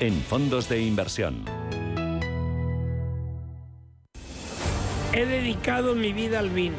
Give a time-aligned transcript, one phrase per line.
[0.00, 1.44] en fondos de inversión.
[5.12, 6.76] He dedicado mi vida al vino,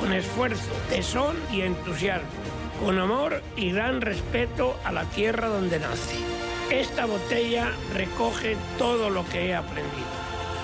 [0.00, 2.28] con esfuerzo, tesón y entusiasmo,
[2.84, 6.22] con amor y gran respeto a la tierra donde nací.
[6.70, 10.06] Esta botella recoge todo lo que he aprendido.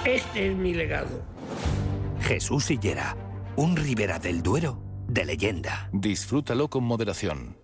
[0.04, 1.22] Este es mi legado.
[2.20, 3.16] Jesús Sillera,
[3.56, 5.88] un Ribera del Duero de leyenda.
[5.92, 7.63] Disfrútalo con moderación.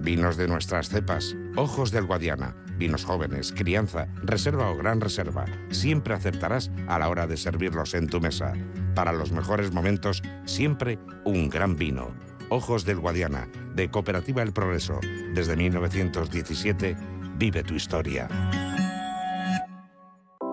[0.00, 5.44] vinos de nuestras cepas, ojos del Guadiana, vinos jóvenes, crianza, reserva o gran reserva.
[5.70, 8.52] Siempre acertarás a la hora de servirlos en tu mesa.
[8.94, 12.14] Para los mejores momentos, siempre un gran vino.
[12.50, 15.00] Ojos del Guadiana, de Cooperativa El Progreso.
[15.34, 16.96] Desde 1917,
[17.36, 18.28] vive tu historia.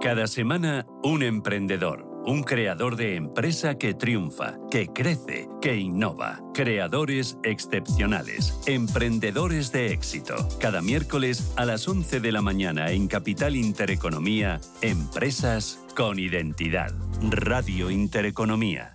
[0.01, 6.41] Cada semana, un emprendedor, un creador de empresa que triunfa, que crece, que innova.
[6.53, 10.35] Creadores excepcionales, emprendedores de éxito.
[10.59, 16.91] Cada miércoles a las 11 de la mañana en Capital Intereconomía, Empresas con Identidad.
[17.21, 18.94] Radio Intereconomía.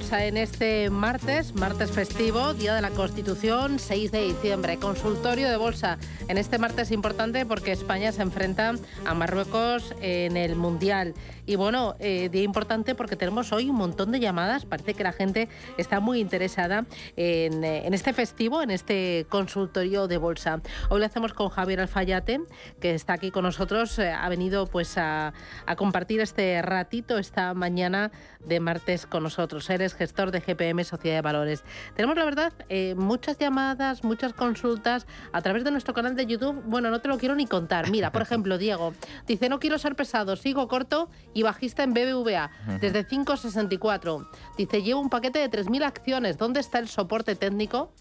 [0.00, 4.78] Bolsa en este martes, martes festivo, Día de la Constitución, 6 de diciembre.
[4.78, 10.56] Consultorio de bolsa en este martes importante porque España se enfrenta a Marruecos en el
[10.56, 11.12] Mundial.
[11.44, 14.64] Y bueno, eh, día importante porque tenemos hoy un montón de llamadas.
[14.64, 20.06] Parece que la gente está muy interesada en, eh, en este festivo, en este consultorio
[20.06, 20.62] de bolsa.
[20.90, 22.40] Hoy lo hacemos con Javier Alfayate,
[22.80, 23.98] que está aquí con nosotros.
[23.98, 25.34] Eh, ha venido pues a,
[25.66, 28.12] a compartir este ratito esta mañana
[28.46, 29.68] de martes con nosotros.
[29.70, 31.64] Eres gestor de GPM Sociedad de Valores.
[31.94, 36.62] Tenemos, la verdad, eh, muchas llamadas, muchas consultas a través de nuestro canal de YouTube.
[36.66, 37.90] Bueno, no te lo quiero ni contar.
[37.90, 38.94] Mira, por ejemplo, Diego
[39.26, 44.28] dice, no quiero ser pesado, sigo corto y bajista en BBVA desde 5,64.
[44.56, 46.38] Dice, llevo un paquete de 3.000 acciones.
[46.38, 47.92] ¿Dónde está el soporte técnico?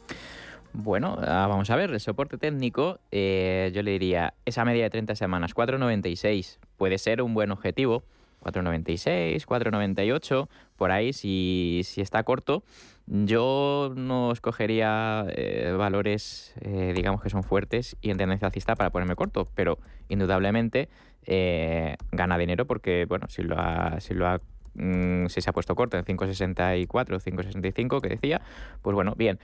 [0.74, 4.90] Bueno, ah, vamos a ver, el soporte técnico, eh, yo le diría, esa media de
[4.92, 8.04] 30 semanas, 4,96, puede ser un buen objetivo.
[8.42, 10.48] 4,96, 4,98,
[10.80, 12.64] por ahí, si, si está corto.
[13.06, 18.90] Yo no escogería eh, valores, eh, digamos, que son fuertes y en tendencia alcista para
[18.90, 19.78] ponerme corto, pero
[20.08, 20.90] indudablemente
[21.26, 24.40] eh, gana dinero porque, bueno, si lo ha, si lo ha
[24.76, 28.42] mm, si se ha puesto corto en 5.64 o 5.65 que decía,
[28.82, 29.38] pues bueno, bien.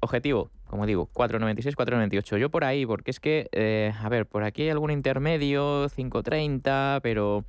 [0.00, 2.38] objetivo, como digo, 4.96, 4.98.
[2.38, 7.44] Yo por ahí, porque es que, a ver, por aquí hay algún intermedio, 5.30, pero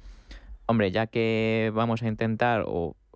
[0.69, 2.65] hombre, ya que vamos a intentar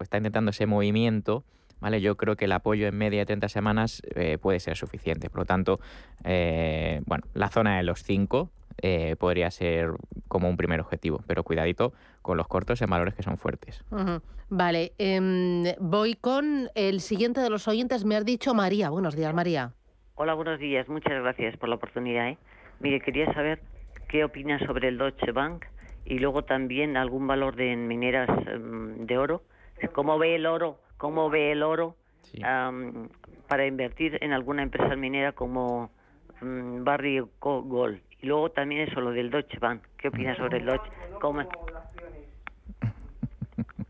[0.04, 1.44] está intentando ese movimiento,
[1.80, 2.02] ¿vale?
[2.02, 5.30] Yo creo que el apoyo en media de 30 semanas eh, puede ser suficiente.
[5.30, 5.80] Por lo tanto,
[6.24, 8.50] eh, bueno, la zona de los 5
[8.82, 9.92] eh, podría ser
[10.28, 13.84] como un primer objetivo, pero cuidadito con los cortos en valores que son fuertes.
[14.50, 18.06] Vale, em, voy con el siguiente de los oyentes.
[18.06, 18.90] Me has dicho María.
[18.90, 19.74] Buenos días, María.
[20.16, 20.88] Hola, buenos días.
[20.90, 22.30] Muchas gracias por la oportunidad.
[22.30, 22.38] ¿eh?
[22.80, 23.62] Mire, quería saber
[24.10, 25.66] qué opina sobre el Deutsche Bank
[26.06, 29.44] y luego también algún valor de mineras em, de oro.
[29.92, 30.80] ¿Cómo ve el oro?
[30.98, 31.96] ¿Cómo ve el oro
[33.48, 35.92] para invertir en alguna empresa minera como
[36.42, 38.02] um, Barry Gold?
[38.22, 39.82] Y luego también eso, lo del Deutsche Bank.
[39.98, 40.90] ¿Qué opina sobre el Deutsche?
[41.20, 41.44] ¿Cómo?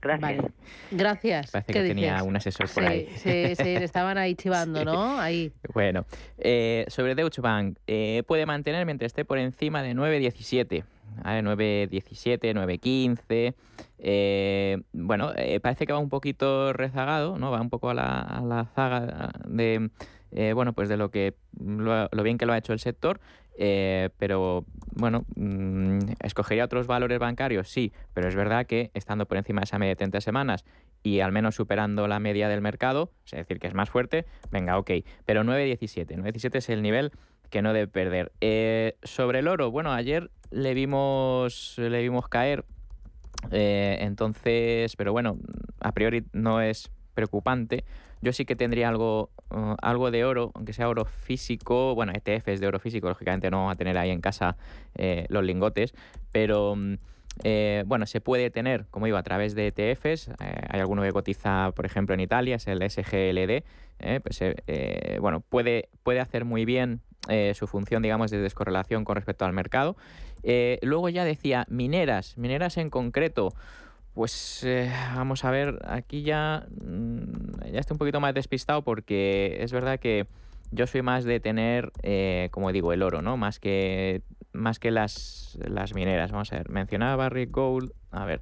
[0.03, 0.45] Gracias.
[0.91, 1.51] Gracias.
[1.51, 3.07] Parece que tenía un asesor por ahí.
[3.15, 5.19] Sí, sí, le estaban ahí chivando, ¿no?
[5.19, 5.53] Ahí.
[5.73, 6.05] Bueno,
[6.37, 10.83] eh, sobre Deutsche Bank, eh, puede mantener mientras esté por encima de 9,17.
[11.23, 13.53] 9.17, 9.15.
[13.99, 17.51] Eh, bueno, eh, parece que va un poquito rezagado, ¿no?
[17.51, 19.89] Va un poco a la, a la zaga de,
[20.31, 23.19] eh, bueno, pues de lo que lo, bien que lo ha hecho el sector.
[23.55, 24.65] Pero
[24.95, 29.65] bueno, mm, escogería otros valores bancarios, sí, pero es verdad que estando por encima de
[29.65, 30.65] esa media de 30 semanas
[31.03, 34.79] y al menos superando la media del mercado, es decir, que es más fuerte, venga,
[34.79, 34.91] ok.
[35.25, 37.11] Pero 9.17, 9.17 es el nivel
[37.49, 38.31] que no debe perder.
[38.41, 42.65] Eh, sobre el oro, bueno, ayer le vimos, le vimos caer,
[43.51, 45.37] eh, entonces, pero bueno,
[45.79, 47.83] a priori no es preocupante.
[48.21, 52.59] Yo sí que tendría algo, uh, algo de oro, aunque sea oro físico, bueno, ETFs
[52.59, 54.57] de oro físico, lógicamente no vamos a tener ahí en casa
[54.95, 55.93] eh, los lingotes,
[56.31, 56.95] pero mm,
[57.85, 60.29] bueno, se puede tener, como digo, a través de ETFs.
[60.39, 63.63] hay alguno que cotiza, por ejemplo, en Italia, es el SGLD.
[64.23, 64.39] Pues,
[65.19, 67.01] bueno, puede, puede hacer muy bien
[67.53, 69.95] su función, digamos, de descorrelación con respecto al mercado.
[70.81, 73.53] luego ya decía, mineras, mineras en concreto.
[74.13, 79.57] Pues eh, vamos a ver, aquí ya, mm, ya estoy un poquito más despistado porque
[79.61, 80.27] es verdad que
[80.71, 83.37] yo soy más de tener, eh, como digo, el oro, ¿no?
[83.37, 84.21] Más que,
[84.51, 86.31] más que las, las mineras.
[86.31, 87.91] Vamos a ver, mencionaba Barrick Gold.
[88.11, 88.41] A ver,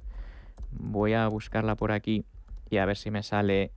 [0.70, 2.26] voy a buscarla por aquí
[2.68, 3.72] y a ver si me sale.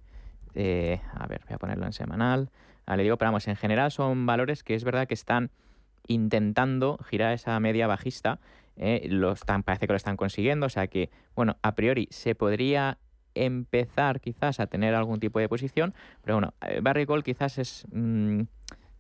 [0.54, 2.50] Eh, a ver, voy a ponerlo en semanal.
[2.88, 5.52] Le digo, pero vamos, en general son valores que es verdad que están
[6.08, 8.40] intentando girar esa media bajista
[8.78, 9.08] ¿eh?
[9.10, 9.34] lo
[9.64, 12.98] parece que lo están consiguiendo, o sea que, bueno, a priori se podría
[13.34, 17.86] empezar quizás a tener algún tipo de posición, pero bueno, eh, Barry Gold quizás es
[17.92, 18.42] mm,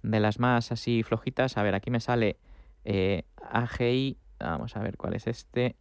[0.03, 1.57] de las más así flojitas.
[1.57, 2.37] A ver, aquí me sale
[2.83, 5.75] eh, AGI, vamos a ver cuál es este,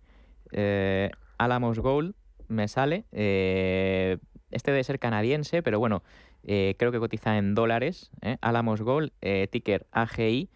[1.37, 2.15] Alamos Gold,
[2.47, 6.05] me sale, este debe ser canadiense, pero bueno,
[6.44, 8.11] creo que cotiza en dólares,
[8.41, 9.12] Alamos Gold,
[9.50, 10.50] ticker AGI,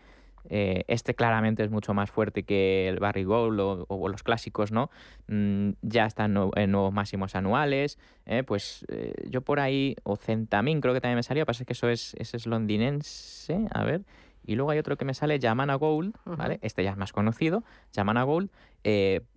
[0.50, 4.90] eh, este claramente es mucho más fuerte que el Barry Gold o, los clásicos, ¿no?
[5.29, 7.99] Mm, ya están en nuevos máximos anuales.
[8.26, 8.43] ¿eh?
[8.43, 11.88] pues eh, yo por ahí, o Centamin creo que también me salió, pasa que eso
[11.88, 14.02] es, ese es londinense, a ver.
[14.44, 16.58] Y luego hay otro que me sale, Yamana Gold, ¿vale?
[16.62, 18.50] Este ya es más conocido, Yamana Gold,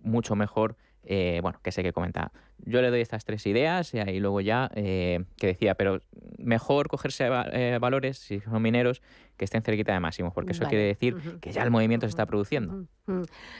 [0.00, 2.32] mucho mejor eh, bueno, que sé que comenta.
[2.64, 6.00] Yo le doy estas tres ideas y luego ya eh, que decía, pero
[6.38, 9.02] mejor cogerse eh, valores, si son mineros,
[9.36, 12.26] que estén cerquita de máximos, porque eso quiere decir que ya el movimiento se está
[12.26, 12.86] produciendo.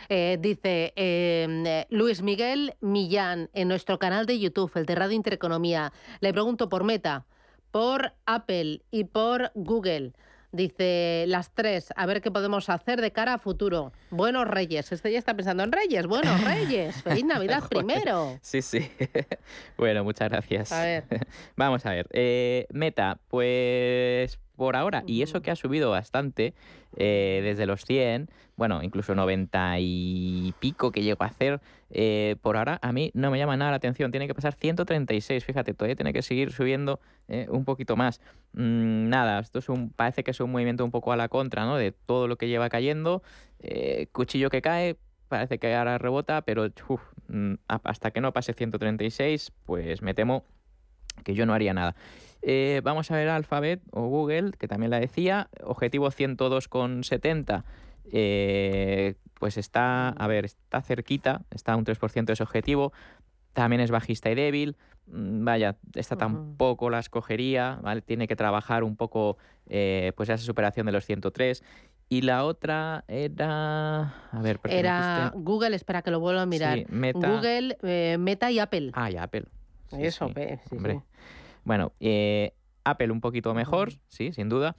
[0.08, 6.32] dice em, Luis Miguel Millán en nuestro canal de YouTube, el de Radio Intereconomía, le
[6.32, 7.26] pregunto por Meta,
[7.72, 10.12] por Apple y por Google.
[10.52, 13.90] Dice las tres, a ver qué podemos hacer de cara a futuro.
[14.10, 14.92] Buenos Reyes.
[14.92, 16.06] Este ya está pensando en Reyes.
[16.06, 17.02] Buenos Reyes.
[17.02, 18.38] Feliz Navidad primero.
[18.42, 18.90] Sí, sí.
[19.78, 20.70] bueno, muchas gracias.
[20.70, 21.04] A ver.
[21.56, 22.06] Vamos a ver.
[22.10, 26.54] Eh, meta, pues por ahora, y eso que ha subido bastante
[26.96, 32.56] eh, desde los 100, bueno, incluso 90 y pico que llegó a hacer, eh, por
[32.56, 35.96] ahora a mí no me llama nada la atención, tiene que pasar 136, fíjate, todavía
[35.96, 38.20] tiene que seguir subiendo eh, un poquito más.
[38.52, 41.64] Mm, nada, esto es un, parece que es un movimiento un poco a la contra,
[41.64, 41.76] ¿no?
[41.76, 43.24] De todo lo que lleva cayendo,
[44.12, 46.68] cuchillo que cae, parece que ahora rebota, pero
[47.26, 50.44] mm, hasta que no pase 136, pues me temo
[51.24, 51.94] que yo no haría nada.
[52.42, 57.64] Eh, vamos a ver Alphabet o Google, que también la decía, objetivo 102,70.
[58.12, 62.92] Eh, pues está, a ver, está cerquita, está un 3% de ese objetivo,
[63.52, 64.76] también es bajista y débil,
[65.06, 68.02] mm, vaya, esta tampoco la escogería, ¿vale?
[68.02, 69.38] Tiene que trabajar un poco,
[69.68, 71.62] eh, pues esa superación de los 103.
[72.08, 76.84] Y la otra era, a ver, era Google, espera que lo vuelva a mirar.
[76.90, 77.78] Google,
[78.18, 78.90] Meta y Apple.
[78.92, 79.46] Ah, y Apple.
[79.98, 81.00] Eso, ve, Hombre.
[81.64, 82.52] Bueno, eh,
[82.84, 84.76] Apple un poquito mejor, sí, sin duda.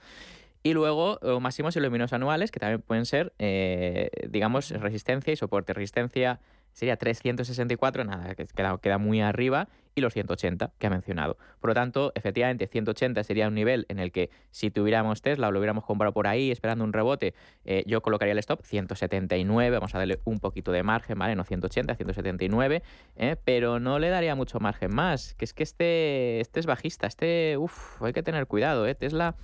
[0.63, 5.37] Y luego eh, máximos y luminos anuales, que también pueden ser, eh, digamos, resistencia y
[5.37, 5.73] soporte.
[5.73, 6.41] Resistencia
[6.79, 11.37] sería 364, nada, que queda, queda muy arriba, y los 180 que ha mencionado.
[11.61, 15.51] Por lo tanto, efectivamente, 180 sería un nivel en el que si tuviéramos Tesla o
[15.51, 19.93] lo hubiéramos comprado por ahí esperando un rebote, eh, yo colocaría el stop 179, vamos
[19.97, 21.35] a darle un poquito de margen, ¿vale?
[21.35, 22.83] No 180, 179,
[23.17, 23.37] ¿eh?
[23.45, 27.57] pero no le daría mucho margen más, que es que este, este es bajista, este,
[27.59, 28.95] uff, hay que tener cuidado, ¿eh?
[28.95, 29.35] Tesla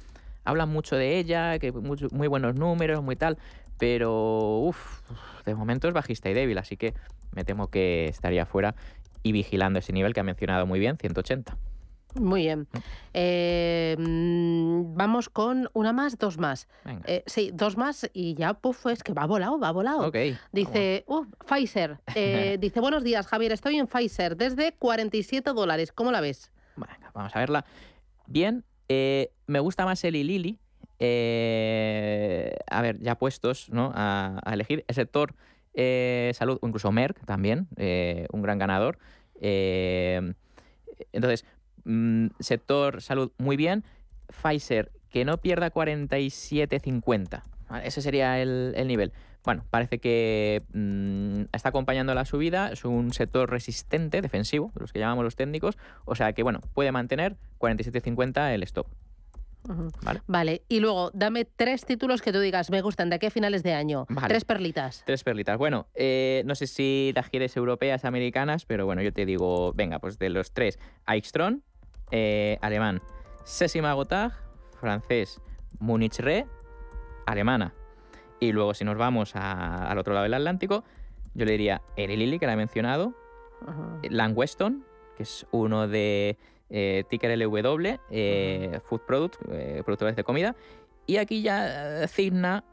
[0.45, 3.39] hablan mucho de ella, que muy, muy buenos números, muy tal,
[3.79, 5.01] pero uff,
[5.45, 6.95] de momento es bajista y débil, así que
[7.33, 8.75] me temo que estaría fuera
[9.23, 11.57] y vigilando ese nivel que ha mencionado muy bien, 180.
[12.21, 12.69] Muy bien.
[13.13, 16.69] Eh, mm, vamos con una más, dos más.
[17.07, 20.07] Eh, sí, dos más y ya, puf, es que va volado, va volado.
[20.07, 20.17] Ok.
[20.53, 21.99] Dice, uh, Pfizer.
[22.15, 25.91] Eh, dice, buenos días, Javier, estoy en Pfizer desde 47 dólares.
[25.93, 26.53] ¿Cómo la ves?
[26.77, 27.65] Venga, vamos a verla.
[28.27, 30.61] Bien, me gusta más el Lili.
[31.07, 33.93] Eh, a ver, ya puestos ¿no?
[33.95, 35.35] a, elegir el sector
[35.75, 38.99] eh, salud, incluso Merck también, eh, un gran ganador.
[39.41, 40.33] Eh,
[41.13, 41.45] entonces,
[41.85, 43.85] mm, sector salud muy bien.
[44.29, 47.43] Pfizer, que no pierda 47.50.
[47.69, 47.87] ¿vale?
[47.87, 49.13] Ese sería el, el nivel.
[49.45, 54.93] Bueno, parece que mm, está acompañando la subida, es un sector resistente, defensivo, de los
[54.93, 58.87] que llamamos los técnicos, o sea que bueno, puede mantener 47.50 el stop.
[60.03, 60.23] Vale.
[60.27, 63.63] Vale, y luego dame tres títulos que tú digas, me gustan, de aquí a finales
[63.63, 64.07] de año.
[64.09, 64.29] Vale.
[64.29, 65.03] Tres perlitas.
[65.07, 65.57] Tres perlitas.
[65.59, 69.99] Bueno, eh, no sé si las quieres europeas, americanas, pero bueno, yo te digo, venga,
[69.99, 71.63] pues de los tres, Aixtron,
[72.11, 73.01] eh, alemán,
[73.45, 74.33] Sesima Gotthard,
[74.81, 75.41] francés,
[75.79, 76.47] Munich Re,
[77.27, 77.73] alemana.
[78.41, 80.85] Y luego si nos vamos a- al otro lado del Atlántico,
[81.35, 83.15] yo le diría Eli Lilly, que la he mencionado,
[83.67, 83.99] Ajá.
[84.11, 84.85] Lang Weston,
[85.17, 86.37] que es uno de
[86.71, 90.55] eh, ticker LW, eh, Food Product, eh, productores de comida.
[91.07, 92.65] Y aquí ya eh, Cigna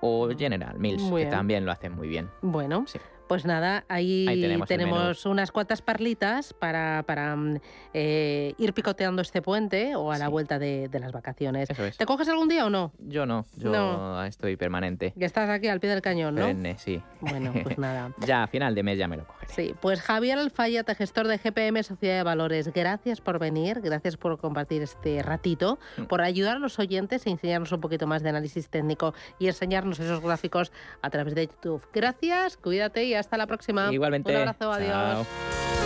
[0.00, 2.30] o General Mills, que también lo hacen muy bien.
[2.42, 2.98] Bueno, Sí.
[3.28, 7.58] Pues nada, ahí, Ahí tenemos unas cuantas perlitas para, para mm,
[7.94, 11.68] eh, ir picoteando este puente o a la vuelta de, de las vacaciones.
[11.70, 11.96] Es.
[11.96, 12.92] ¿Te coges algún día o no?
[12.98, 14.24] Yo no, yo No.
[14.24, 15.12] estoy permanente.
[15.16, 16.42] Ya estás aquí al pie del cañón, ¿no?
[16.42, 17.02] Perenne, sí.
[17.20, 18.12] Bueno, pues nada.
[18.26, 19.52] Ya a final de mes ya me lo cogeré.
[19.52, 24.38] Sí, pues Javier Alfayate, gestor de GPM Sociedad de Valores, gracias por venir, gracias por
[24.38, 26.04] compartir este ratito, Mm.
[26.04, 29.98] por ayudar a los oyentes a enseñarnos un poquito más de análisis técnico y enseñarnos
[30.00, 31.82] esos gráficos a través de YouTube.
[31.92, 33.92] Gracias, cuídate y hasta la próxima.
[33.92, 34.30] Igualmente.
[34.30, 34.90] Un abrazo, adiós.
[34.90, 35.85] Chao.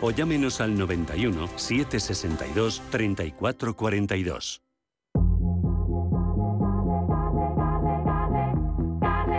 [0.00, 4.62] o llámenos al 91 762 3442.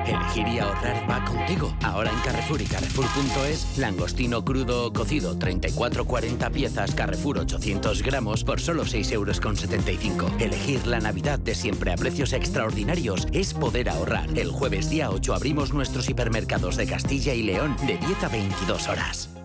[0.06, 1.76] Elegir y ahorrar va contigo.
[1.84, 8.60] Ahora en Carrefour y Carrefour.es, langostino crudo o cocido, 34,40 piezas, Carrefour 800 gramos por
[8.60, 10.42] solo 6,75 euros.
[10.42, 14.30] Elegir la Navidad de siempre a precios extraordinarios es poder ahorrar.
[14.38, 18.88] El jueves día 8 abrimos nuestros hipermercados de Castilla y León de 10 a 22
[18.88, 19.41] horas.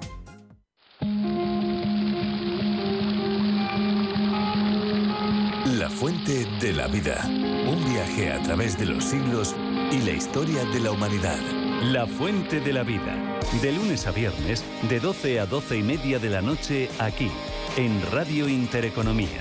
[5.97, 7.25] Fuente de la vida.
[7.27, 9.57] Un viaje a través de los siglos
[9.91, 11.39] y la historia de la humanidad.
[11.85, 13.41] La Fuente de la Vida.
[13.63, 17.31] De lunes a viernes, de 12 a 12 y media de la noche, aquí,
[17.79, 19.41] en Radio Intereconomía.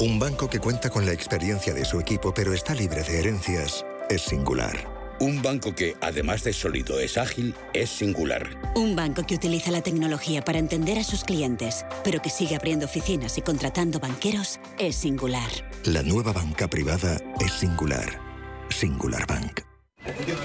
[0.00, 3.86] Un banco que cuenta con la experiencia de su equipo pero está libre de herencias
[4.10, 4.97] es singular.
[5.20, 8.48] Un banco que, además de sólido, es ágil, es singular.
[8.76, 12.86] Un banco que utiliza la tecnología para entender a sus clientes, pero que sigue abriendo
[12.86, 15.50] oficinas y contratando banqueros, es singular.
[15.84, 18.20] La nueva banca privada es singular.
[18.68, 19.62] Singular Bank.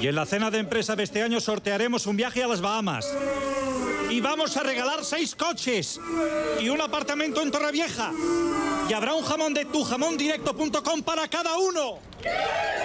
[0.01, 3.05] Y en la cena de empresa de este año sortearemos un viaje a las Bahamas.
[4.13, 5.99] Y vamos a regalar seis coches
[6.61, 8.11] y un apartamento en Torrevieja.
[8.87, 11.97] Y habrá un jamón de tujamondirecto.com para cada uno.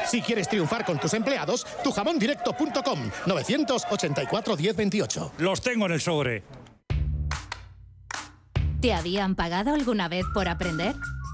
[0.06, 5.32] Si quieres triunfar con tus empleados, tujamondirecto.com 984 1028.
[5.36, 6.42] Los tengo en el sobre.
[8.80, 10.94] ¿Te habían pagado alguna vez por aprender?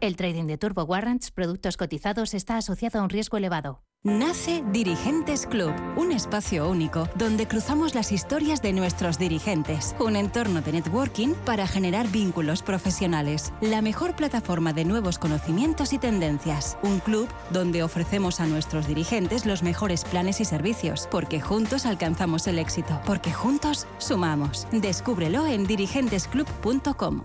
[0.00, 3.82] El trading de Turbo Warrants, productos cotizados, está asociado a un riesgo elevado.
[4.02, 10.62] Nace Dirigentes Club, un espacio único donde cruzamos las historias de nuestros dirigentes, un entorno
[10.62, 17.00] de networking para generar vínculos profesionales, la mejor plataforma de nuevos conocimientos y tendencias, un
[17.00, 22.58] club donde ofrecemos a nuestros dirigentes los mejores planes y servicios, porque juntos alcanzamos el
[22.58, 24.66] éxito, porque juntos sumamos.
[24.72, 27.24] Descúbrelo en dirigentesclub.com.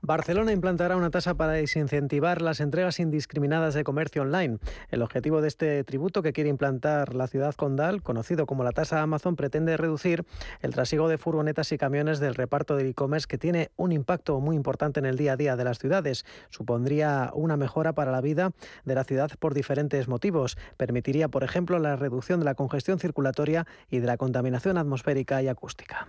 [0.00, 4.58] Barcelona implantará una tasa para desincentivar las entregas indiscriminadas de comercio online.
[4.90, 9.02] El objetivo de este tributo que quiere implantar la ciudad condal, conocido como la tasa
[9.02, 10.24] Amazon, pretende reducir
[10.62, 14.56] el trasiego de furgonetas y camiones del reparto del e-commerce que tiene un impacto muy
[14.56, 16.24] importante en el día a día de las ciudades.
[16.48, 18.52] Supondría una mejora para la vida
[18.84, 20.56] de la ciudad por diferentes motivos.
[20.76, 25.48] Permitiría, por ejemplo, la reducción de la congestión circulatoria y de la contaminación atmosférica y
[25.48, 26.08] acústica.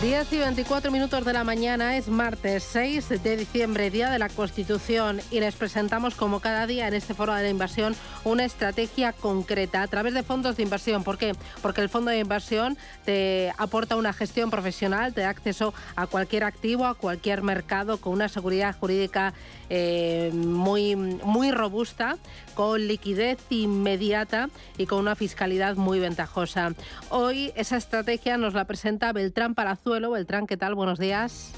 [0.00, 4.30] 10 y 24 minutos de la mañana es martes 6 de diciembre, Día de la
[4.30, 9.12] Constitución, y les presentamos como cada día en este foro de la inversión una estrategia
[9.12, 11.04] concreta a través de fondos de inversión.
[11.04, 11.34] ¿Por qué?
[11.60, 16.44] Porque el fondo de inversión te aporta una gestión profesional, te da acceso a cualquier
[16.44, 19.34] activo, a cualquier mercado con una seguridad jurídica
[19.68, 22.16] eh, muy, muy robusta,
[22.54, 26.72] con liquidez inmediata y con una fiscalidad muy ventajosa.
[27.10, 29.54] Hoy esa estrategia nos la presenta Beltrán
[29.90, 30.12] Palazuelo.
[30.12, 30.76] Beltrán, ¿qué tal?
[30.76, 31.52] Buenos días.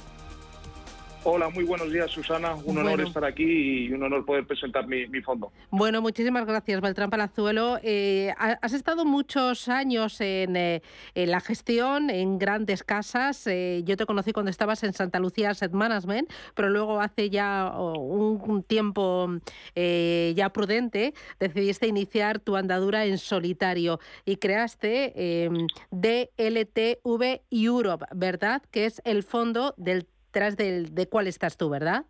[1.25, 2.57] Hola, muy buenos días, Susana.
[2.65, 5.53] Un honor estar aquí y un honor poder presentar mi, fondo.
[5.71, 7.79] Bueno, muchísimas gracias, Beltrán Palazuelo.
[7.85, 10.83] Eh, has estado muchos años en,
[11.15, 13.47] la gestión, en grandes casas.
[13.47, 17.73] Eh, yo te conocí cuando estabas en Santa Lucía Asset Management, pero luego hace ya
[17.79, 19.29] un, tiempo
[19.77, 25.49] eh, ya prudente decidiste iniciar tu andadura en solitario y creaste
[25.91, 28.63] DLTV Europe, ¿verdad?
[28.73, 32.07] Que es el fondo del detrás de cuál estás tú, ¿verdad?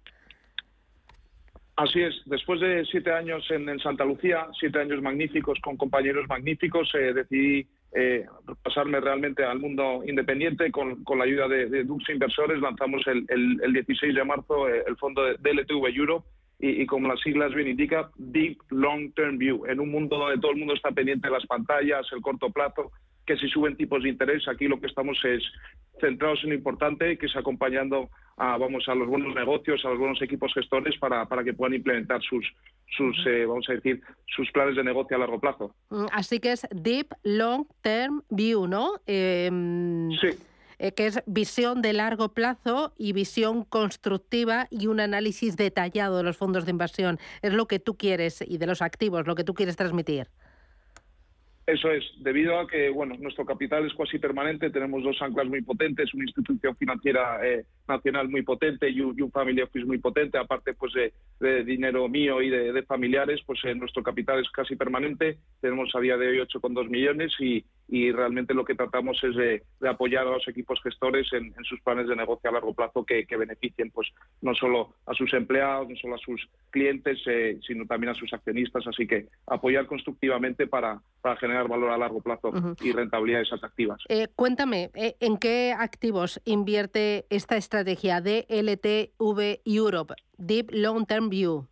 [1.76, 6.88] Así es, después de siete años en, Santa Lucía, siete años magníficos con compañeros magníficos,
[6.94, 8.26] eh, decidí eh,
[8.62, 12.60] pasarme realmente al mundo independiente con, la ayuda de, Dux Inversores.
[12.60, 16.28] Lanzamos el, 16 de marzo eh, el fondo de DLTV Europe
[16.60, 20.40] y, y, como las siglas bien indica, Deep Long Term View, en un mundo donde
[20.40, 22.92] todo el mundo está pendiente de las pantallas, el corto plazo,
[23.26, 25.42] que si suben tipos de interés, aquí lo que estamos es
[26.00, 29.98] centrados en lo importante, que es acompañando a, vamos, a los buenos negocios, a los
[29.98, 32.44] buenos equipos gestores para, para que puedan implementar sus,
[32.96, 35.74] sus eh, vamos a decir, sus planes de negocio a largo plazo.
[35.90, 38.94] Mm, así que es Deep Long Term View, ¿no?
[39.06, 40.30] Em, sí
[40.82, 46.24] eh, que es visión de largo plazo y visión constructiva y un análisis detallado de
[46.24, 47.20] los fondos de inversión.
[47.40, 50.26] Es lo que tú quieres y de los activos, lo que tú quieres transmitir.
[51.64, 55.62] Eso es, debido a que bueno, nuestro capital es casi permanente, tenemos dos anclas muy
[55.62, 60.74] potentes, una institución financiera eh, nacional muy potente y un, family office muy potente, aparte
[60.74, 65.94] pues de, dinero mío y de, familiares, pues eh, nuestro capital es casi permanente, tenemos
[65.94, 70.26] a día de hoy 8,2 millones y, y realmente lo que tratamos es de, apoyar
[70.26, 74.08] a los equipos gestores en, sus planes de negocio a largo plazo que, beneficien pues
[74.40, 78.32] no solo a sus empleados, no solo a sus clientes, eh, sino también a sus
[78.32, 78.86] accionistas.
[78.86, 81.02] Así que apoyar constructivamente para,
[81.38, 82.50] generar valor a largo plazo
[82.80, 83.98] y rentabilidades atractivas.
[84.08, 91.28] Eh, cuéntame, eh, ¿en qué activos invierte esta estrategia de LTV Europe, Deep Long Term
[91.28, 91.68] View?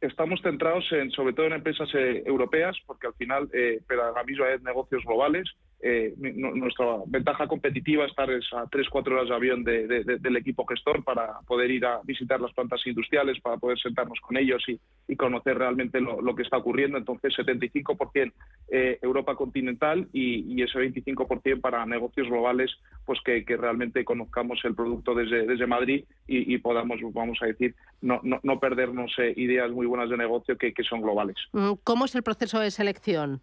[0.00, 3.80] Estamos centrados en, sobre todo en empresas eh, europeas, porque al final, eh,
[4.24, 5.48] misma vez negocios globales,
[5.80, 11.40] eh, nuestra ventaja competitiva es estar a 3-4 horas de avión del equipo gestor para
[11.46, 14.78] poder ir a visitar las plantas industriales, para poder sentarnos con ellos y,
[15.16, 16.98] conocer realmente lo, que está ocurriendo.
[16.98, 18.32] Entonces, 75%
[18.70, 22.72] eh, Europa continental y, ese 25% para negocios globales,
[23.04, 28.20] pues que, realmente conozcamos el producto desde, desde Madrid y, podamos, vamos a decir, no,
[28.22, 31.36] no, perdernos eh, ideas muy buenas de negocio que son globales.
[31.52, 33.40] Mm, ¿Cómo es el proceso de selección?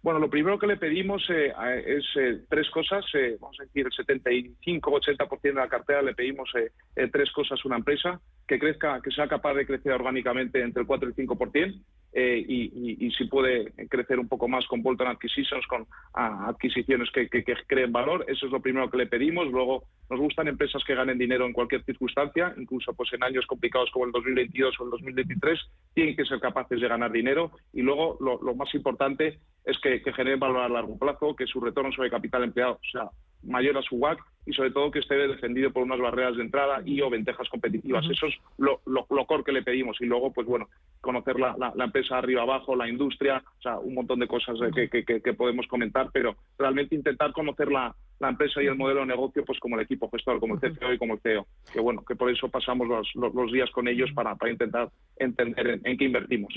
[0.00, 1.52] Bueno, lo primero que le pedimos eh,
[1.86, 3.04] es eh, tres cosas.
[3.14, 6.50] Eh, vamos a decir, el 75-80% de la cartera le pedimos
[6.94, 10.86] tres cosas a una empresa, que crezca, que sea capaz de crecer orgánicamente entre el
[10.86, 15.66] 4 y el 5%, eh, y, si puede crecer un poco más con bolt-on acquisitions,
[15.66, 17.28] con adquisiciones que,
[17.66, 18.24] creen valor.
[18.28, 19.48] Eso es lo primero que le pedimos.
[19.48, 23.90] Luego, nos gustan empresas que ganen dinero en cualquier circunstancia, incluso pues en años complicados
[23.90, 25.60] como el 2022 o el 2023,
[25.94, 27.52] tienen que ser capaces de ganar dinero.
[27.72, 31.60] Y luego, lo, más importante es que, que generen valor a largo plazo, que su
[31.60, 33.10] retorno sobre capital empleado sea
[33.42, 36.80] mayor a su WAC y sobre todo que esté defendido por unas barreras de entrada
[36.84, 38.06] y o ventajas competitivas.
[38.10, 40.68] Eso es lo, lo, core que le pedimos y luego, pues bueno,
[41.02, 44.88] conocer la, la, empresa arriba abajo, la industria, o sea, un montón de cosas que,
[44.88, 49.06] que, que, podemos comentar, pero realmente intentar conocer la, la, empresa y el modelo de
[49.06, 51.46] negocio, pues como el equipo gestor, como el CFO y como el CEO.
[51.70, 55.78] Que bueno, que por eso pasamos los, los, días con ellos para, para intentar entender
[55.84, 56.54] en, qué invertimos.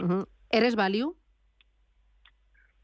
[0.49, 1.13] ¿Eres value?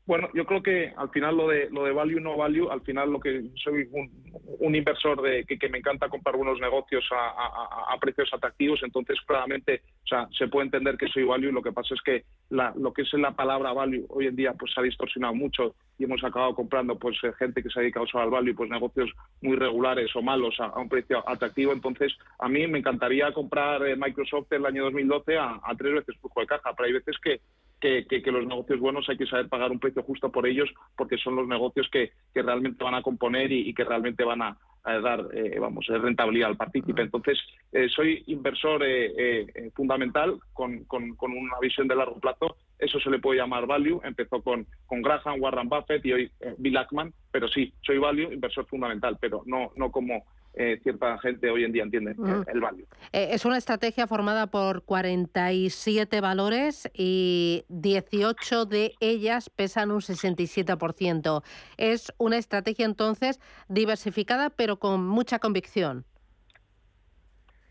[0.08, 3.12] Bueno, yo creo que al final lo de lo de value no value, al final
[3.12, 8.80] lo que soy un, inversor de que, me encanta comprar buenos negocios a, precios atractivos,
[8.84, 11.52] entonces claramente, o sea, se puede entender que soy value.
[11.52, 14.74] Lo que pasa es que lo que es la palabra value hoy en día pues
[14.74, 18.08] se ha distorsionado mucho y hemos acabado comprando pues eh, gente que se ha dedicado
[18.08, 21.74] solo al value, pues negocios muy regulares o malos a, un precio atractivo.
[21.74, 26.16] Entonces, a mí me encantaría comprar eh, Microsoft el año 2012 a, a tres veces
[26.22, 27.42] flujo de caja, pero hay veces que
[27.80, 31.36] que, los negocios buenos hay que saber pagar un precio justo por ellos porque son
[31.36, 35.86] los negocios que, realmente van a componer y, que realmente van a, dar eh, vamos
[35.88, 37.02] rentabilidad al partícipe.
[37.02, 37.38] Entonces,
[37.74, 42.56] eh, soy inversor eh, fundamental con, una visión de largo plazo.
[42.80, 44.00] Eso se le puede llamar value.
[44.04, 47.14] Empezó con, con Graham, Warren Buffett y hoy Bill Ackman.
[47.32, 50.24] Pero sí, soy value, inversor fundamental, pero no, no como
[50.58, 52.16] eh, cierta gente hoy en día entiende
[52.52, 52.86] el value.
[53.14, 61.44] Eh, es una estrategia formada por 47 valores y 18 de ellas pesan un 67%.
[61.78, 63.40] Es una estrategia entonces
[63.70, 66.06] diversificada pero con mucha convicción.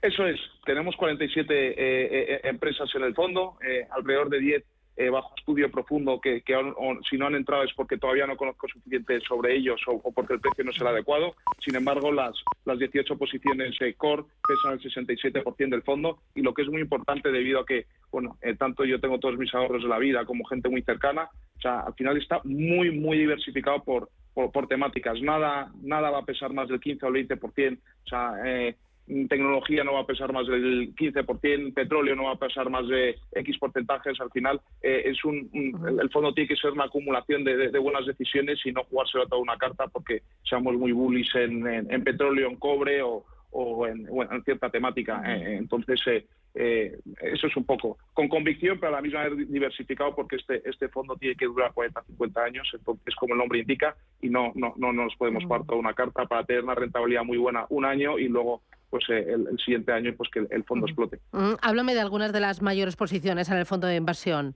[0.03, 3.59] Eso es, tenemos 47 eh, empresas en el fondo,
[3.91, 4.65] alrededor de 10
[4.97, 6.43] eh, bajo estudio profundo que,
[7.09, 10.41] si no han entrado es porque todavía no conozco suficiente sobre ellos o, porque el
[10.41, 11.35] precio no es el adecuado.
[11.65, 16.55] Sin embargo, las, las 18 posiciones eh, core pesan el 67% del fondo y lo
[16.55, 19.83] que es muy importante debido a que, bueno, eh, tanto yo tengo todos mis ahorros
[19.83, 21.29] de la vida como gente muy cercana,
[21.59, 25.21] o sea, al final está muy, muy diversificado por, por, temáticas.
[25.23, 27.79] Nada, nada va a pesar más del 15 o el 20%.
[27.79, 28.77] O sea, eh,
[29.29, 33.17] tecnología no va a pesar más del 15%, petróleo no va a pesar más de
[33.33, 34.21] X porcentajes.
[34.21, 35.51] Al final, eh, es un,
[36.01, 39.41] el fondo tiene que ser una acumulación de, buenas decisiones y no jugárselo a toda
[39.41, 43.25] una carta porque seamos muy bullish en, petróleo, en cobre o,
[43.87, 44.09] en,
[44.45, 45.23] cierta temática.
[45.25, 46.01] Eh, entonces,
[46.59, 50.69] eh, eso es un poco con convicción, pero a la misma vez diversificado porque este,
[50.69, 54.53] este fondo tiene que durar 40, 50 años, entonces como el nombre indica, y no,
[54.55, 57.85] no, no nos podemos jugar toda una carta para tener una rentabilidad muy buena un
[57.85, 61.19] año y luego pues eh, el, siguiente año pues que el, fondo explote.
[61.33, 64.55] Mm, háblame de algunas de las mayores posiciones en el fondo de inversión.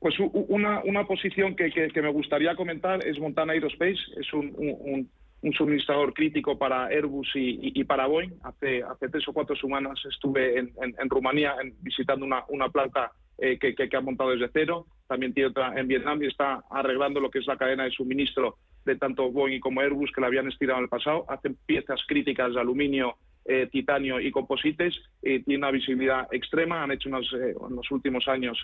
[0.00, 5.08] Pues una, una posición que, que, me gustaría comentar es Montana Aerospace, es un, un,
[5.44, 8.32] un suministrador crítico para Airbus y, y, para Boeing.
[8.42, 13.58] Hace, hace tres o cuatro semanas estuve en, en, Rumanía visitando una, una planta eh,
[13.58, 14.86] que, que, ha montado desde cero.
[15.06, 18.56] También tiene otra en Vietnam y está arreglando lo que es la cadena de suministro
[18.84, 22.54] de tanto Boeing como Airbus que la habían estirado en el pasado, hacen piezas críticas
[22.54, 23.16] de aluminio,
[23.46, 27.90] eh, titanio y composites, y tiene una visibilidad extrema, han hecho unos, eh, en los
[27.90, 28.58] últimos años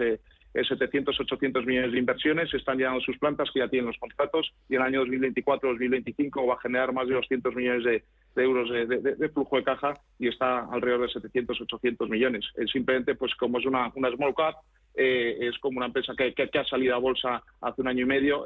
[0.54, 4.50] 700, eh, 800 millones de inversiones, están llenando sus plantas que ya tienen los contratos
[4.70, 8.02] y en el año 2024-2025 va a generar más de 200 millones de,
[8.42, 12.46] euros de, flujo de caja y está alrededor de 700, 800 millones.
[12.72, 14.54] simplemente, pues como es una, una small cap,
[14.94, 18.44] es como una empresa que, que, ha salido a bolsa hace un año y medio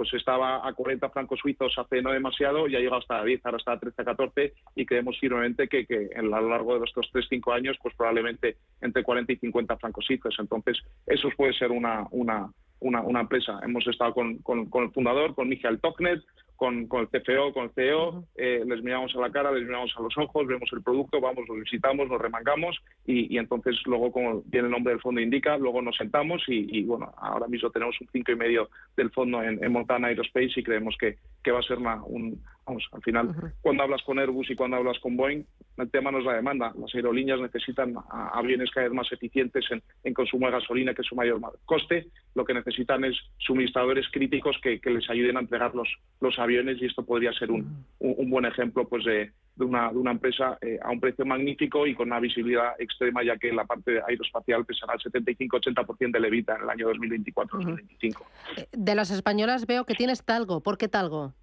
[0.00, 3.58] pues estaba a 40 francos suizos hace no demasiado y ha llegado hasta 10, ahora
[3.58, 7.26] está a 13, 14 y creemos firmemente que, que a lo largo de estos 3,
[7.28, 10.34] 5 años pues probablemente entre 40 y 50 francos suizos.
[10.38, 13.60] Entonces, eso puede ser una, una, una, una empresa.
[13.62, 16.22] Hemos estado con, con, con el fundador, con Michael Tochnet,
[16.60, 19.94] con, con, el CFO, con el CEO, eh, les miramos a la cara, les miramos
[19.96, 24.12] a los ojos, vemos el producto, vamos, lo visitamos, nos remangamos y, y entonces luego,
[24.12, 27.70] como tiene el nombre del fondo indica, luego nos sentamos y, y bueno, ahora mismo
[27.70, 31.50] tenemos un cinco y medio del fondo en, en Montana Aerospace y creemos que, que
[31.50, 34.98] va a ser una, un, vamos, al final, cuando hablas con Airbus y cuando hablas
[34.98, 35.44] con Boeing,
[35.78, 36.74] el tema no es la demanda.
[36.78, 41.08] Las aerolíneas necesitan aviones cada vez más eficientes en, en, consumo de gasolina, que es
[41.08, 42.08] su mayor coste.
[42.34, 45.88] Lo que necesitan es suministradores críticos que, que les ayuden a entregar los,
[46.20, 49.92] los aviones y esto podría ser un, un, un buen ejemplo pues de, de una,
[49.92, 53.52] de una empresa eh, a un precio magnífico y con una visibilidad extrema, ya que
[53.52, 58.24] la parte aeroespacial pesará el 75-80% del EBITA en el año 2024-2025.
[58.72, 60.60] De las españolas veo que tienes Talgo.
[60.62, 61.34] ¿Por qué Talgo?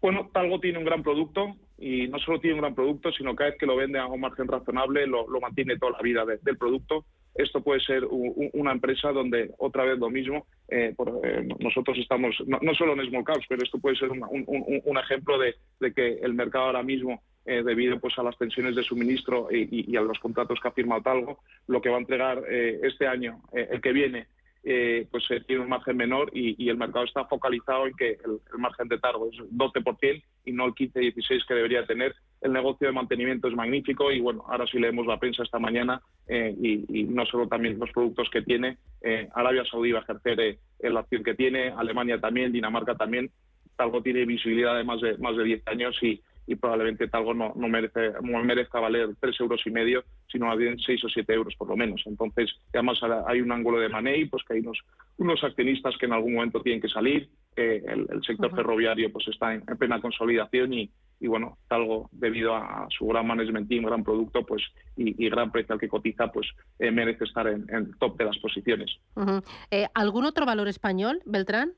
[0.00, 3.50] Bueno, Talgo tiene un gran producto y no solo tiene un gran producto, sino cada
[3.50, 6.38] vez que lo vende a un margen razonable lo, lo mantiene toda la vida de,
[6.42, 7.04] del producto.
[7.38, 10.46] Esto puede ser un, una empresa donde otra vez lo mismo.
[10.68, 14.22] Eh, por, eh, nosotros estamos no, solo en small caps, pero esto puede ser un,
[14.28, 15.54] un, ejemplo de,
[15.94, 19.96] que el mercado ahora mismo eh, debido pues a las tensiones de suministro y, y,
[19.96, 23.80] a los contratos que ha firmado Talgo, lo que va a entregar este año, el
[23.80, 24.26] que viene,
[24.64, 28.58] eh, pues eh, tiene un margen menor y, el mercado está focalizado en que el,
[28.58, 32.14] margen de Targo es 12% y no el 15-16% que debería tener.
[32.40, 36.00] El negocio de mantenimiento es magnífico y bueno, ahora sí leemos la prensa esta mañana
[36.26, 38.78] eh, y, y, no solo también los productos que tiene.
[39.02, 43.30] Eh, Arabia Saudí va a ejercer eh, la acción que tiene, Alemania también, Dinamarca también.
[43.76, 47.52] Talgo tiene visibilidad de más de, más de 10 años y, y probablemente Talgo no,
[47.54, 51.34] no, merece, no merezca valer tres euros y medio, sino más bien seis o siete
[51.34, 52.02] euros por lo menos.
[52.06, 54.78] Entonces, además hay un ángulo de money, pues que hay unos,
[55.18, 58.56] unos accionistas que en algún momento tienen que salir, eh, el, el, sector uh -huh.
[58.56, 63.26] ferroviario pues está en, en, plena consolidación y, y bueno, Talgo debido a, su gran
[63.26, 64.62] management team, gran producto pues
[64.96, 66.46] y, y gran precio al que cotiza, pues
[66.78, 68.90] eh, merece estar en, en, top de las posiciones.
[69.16, 69.44] Uh -huh.
[69.70, 71.72] eh, ¿Algún otro valor español, Beltrán?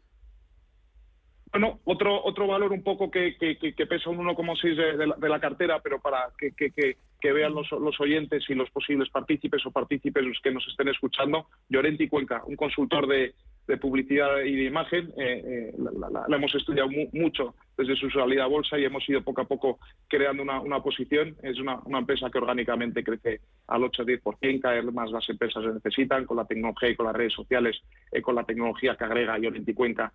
[1.53, 5.17] Bueno, otro otro valor un poco que, que, que pesa un 1,6 de, de, la,
[5.17, 9.73] de la cartera, pero para que, vean los, los, oyentes y los posibles partícipes o
[9.73, 13.35] partícipes los que nos estén escuchando, Llorenti Cuenca, un consultor de,
[13.81, 18.49] publicidad y de imagen, eh, eh, la, hemos estudiado mu mucho desde su salida a
[18.49, 21.37] bolsa y hemos ido poco a poco creando una, una posición.
[21.41, 26.25] Es una, una, empresa que orgánicamente crece al 8-10%, caer más las empresas se necesitan,
[26.25, 29.73] con la tecnología y con las redes sociales, eh, con la tecnología que agrega Llorenti
[29.73, 30.13] Cuenca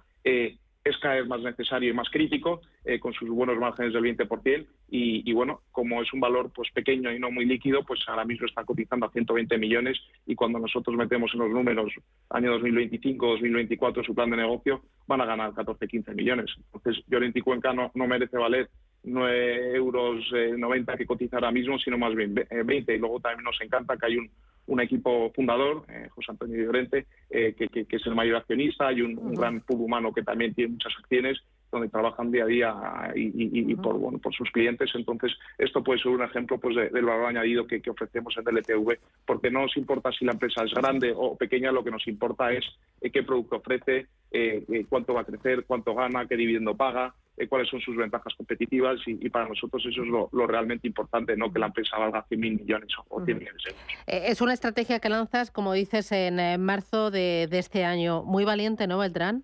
[0.85, 4.67] es cada vez más necesario y más crítico, eh, con sus buenos márgenes del 20%,
[4.87, 8.23] y, y, bueno, como es un valor pues pequeño y no muy líquido, pues ahora
[8.23, 11.91] mismo está cotizando a 120 millones, y cuando nosotros metemos en los números
[12.29, 16.51] año 2025, 2024 su plan de negocio, van a ganar 14, 15 millones.
[16.71, 18.69] Entonces, Llorenti Cuenca no, merece valer
[19.03, 22.95] 9 euros eh, 90 que cotiza ahora mismo, sino más bien 20.
[22.95, 24.29] Y luego también nos encanta que hay un,
[24.67, 28.91] un equipo fundador, eh, José Antonio Llorente, eh, que, que, que, es el mayor accionista,
[28.91, 31.39] y un, un, gran pool humano que también tiene muchas acciones
[31.71, 34.89] donde trabajan día a día y, y, y por, bueno, por sus clientes.
[34.95, 38.55] Entonces, esto puede ser un ejemplo pues, de, del valor añadido que, que, ofrecemos en
[38.55, 42.07] LTV, porque no nos importa si la empresa es grande o pequeña, lo que nos
[42.07, 42.65] importa es
[43.01, 47.47] eh, qué producto ofrece, eh, cuánto va a crecer, cuánto gana, qué dividendo paga, eh,
[47.47, 51.35] cuáles son sus ventajas competitivas y, y para nosotros eso es lo, lo, realmente importante,
[51.35, 53.85] no que la empresa valga 100.000 millones o 100 millones de euros.
[54.07, 58.23] Es una estrategia que lanzas, como dices, en marzo de, de este año.
[58.23, 59.43] Muy valiente, ¿no, Beltrán?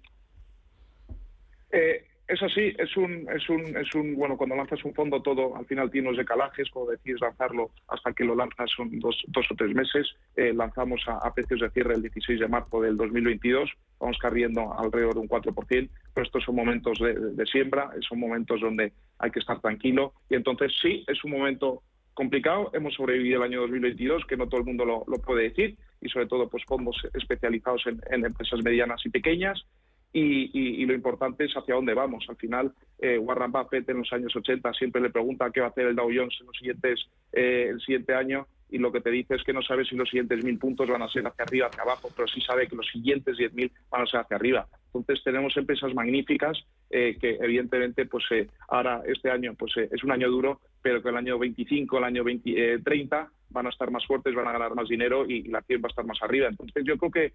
[1.71, 5.53] Eh, es así, es un, es un, es un, bueno, cuando lanzas un fondo todo
[5.57, 9.45] al final tiene unos decalajes, cuando decides lanzarlo hasta que lo lanzas son dos, dos
[9.51, 13.69] o tres meses, eh, lanzamos a, precios de cierre el 16 de marzo del 2022,
[13.99, 18.93] vamos carriendo alrededor de un 4%, pero estos son momentos de, siembra, son momentos donde
[19.19, 20.13] hay que estar tranquilo.
[20.29, 24.61] Y entonces sí, es un momento complicado, hemos sobrevivido el año 2022, que no todo
[24.61, 29.09] el mundo lo, puede decir, y sobre todo pues fondos especializados en empresas medianas y
[29.09, 29.65] pequeñas,
[30.13, 32.25] y, lo importante es hacia dónde vamos.
[32.27, 35.69] Al final, eh, Warren Buffett en los años 80 siempre le pregunta qué va a
[35.69, 36.99] hacer el Dow Jones en los siguientes,
[37.31, 40.09] eh, el siguiente año y lo que te dice es que no sabe si los
[40.09, 42.87] siguientes mil puntos van a ser hacia arriba, hacia abajo, pero sí sabe que los
[42.87, 44.67] siguientes 10.000 van a ser hacia arriba.
[44.85, 46.57] Entonces tenemos empresas magníficas
[46.89, 51.03] eh, que evidentemente pues eh, ahora este año pues eh, es un año duro, pero
[51.03, 54.53] que el año 25, el año 20, 30 van a estar más fuertes, van a
[54.53, 56.47] ganar más dinero y, la acción va a estar más arriba.
[56.47, 57.33] Entonces yo creo que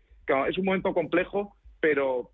[0.49, 2.31] es un momento complejo, pero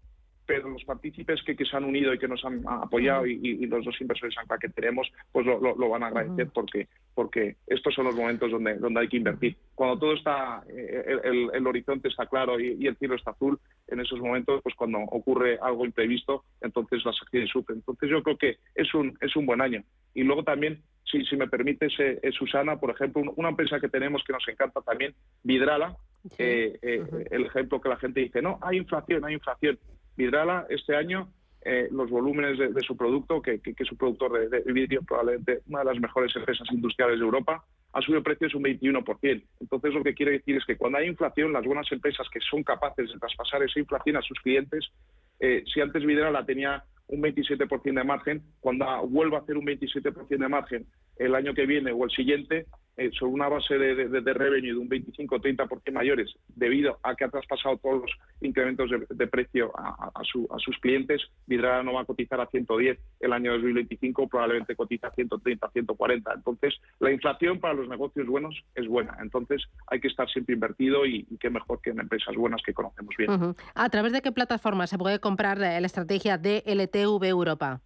[0.46, 3.84] pero los partícipes que, que, se han unido y que nos han apoyado y, los
[3.84, 8.06] dos inversores ancla que tenemos, pues lo, lo, van a agradecer porque, porque estos son
[8.06, 9.56] los momentos donde, donde hay que invertir.
[9.74, 14.00] Cuando todo está, eh, el, el, horizonte está claro y, el cielo está azul, en
[14.00, 17.78] esos momentos, pues cuando ocurre algo imprevisto, entonces las acciones sufren.
[17.78, 19.82] Entonces yo creo que es un, es un buen año.
[20.14, 23.88] Y luego también, si, si me permites, eh, eh, Susana, por ejemplo, una empresa que
[23.88, 25.96] tenemos que nos encanta también, Vidrala,
[26.38, 29.78] el ejemplo que la gente dice, no, hay inflación, hay inflación.
[30.16, 31.28] Vidrala este año
[31.64, 35.84] eh, los volúmenes de, su producto, que, es un productor de, vidrio, probablemente una de
[35.84, 39.44] las mejores empresas industriales de Europa, ha subido precios un 21%.
[39.60, 42.64] Entonces, lo que quiere decir es que cuando hay inflación, las buenas empresas que son
[42.64, 44.90] capaces de traspasar esa inflación a sus clientes,
[45.38, 50.28] eh, si antes Vidrala tenía un 27% de margen, cuando vuelva a hacer un 27%
[50.28, 54.20] de margen el año que viene o el siguiente, eh, sobre una base de, de,
[54.20, 58.10] de, revenue de un 25 o 30% mayores, debido a que ha traspasado todos los
[58.42, 60.10] incrementos de, precio a,
[60.58, 65.14] sus clientes, Vidrala no va a cotizar a 110 el año 2025, probablemente cotiza a
[65.14, 66.32] 130, 140.
[66.34, 69.16] Entonces, la inflación para los negocios buenos es buena.
[69.22, 73.14] Entonces, hay que estar siempre invertido y, qué mejor que en empresas buenas que conocemos
[73.16, 73.54] bien.
[73.74, 76.62] ¿A través de qué plataforma se puede comprar la estrategia de
[77.02, 77.80] Europa?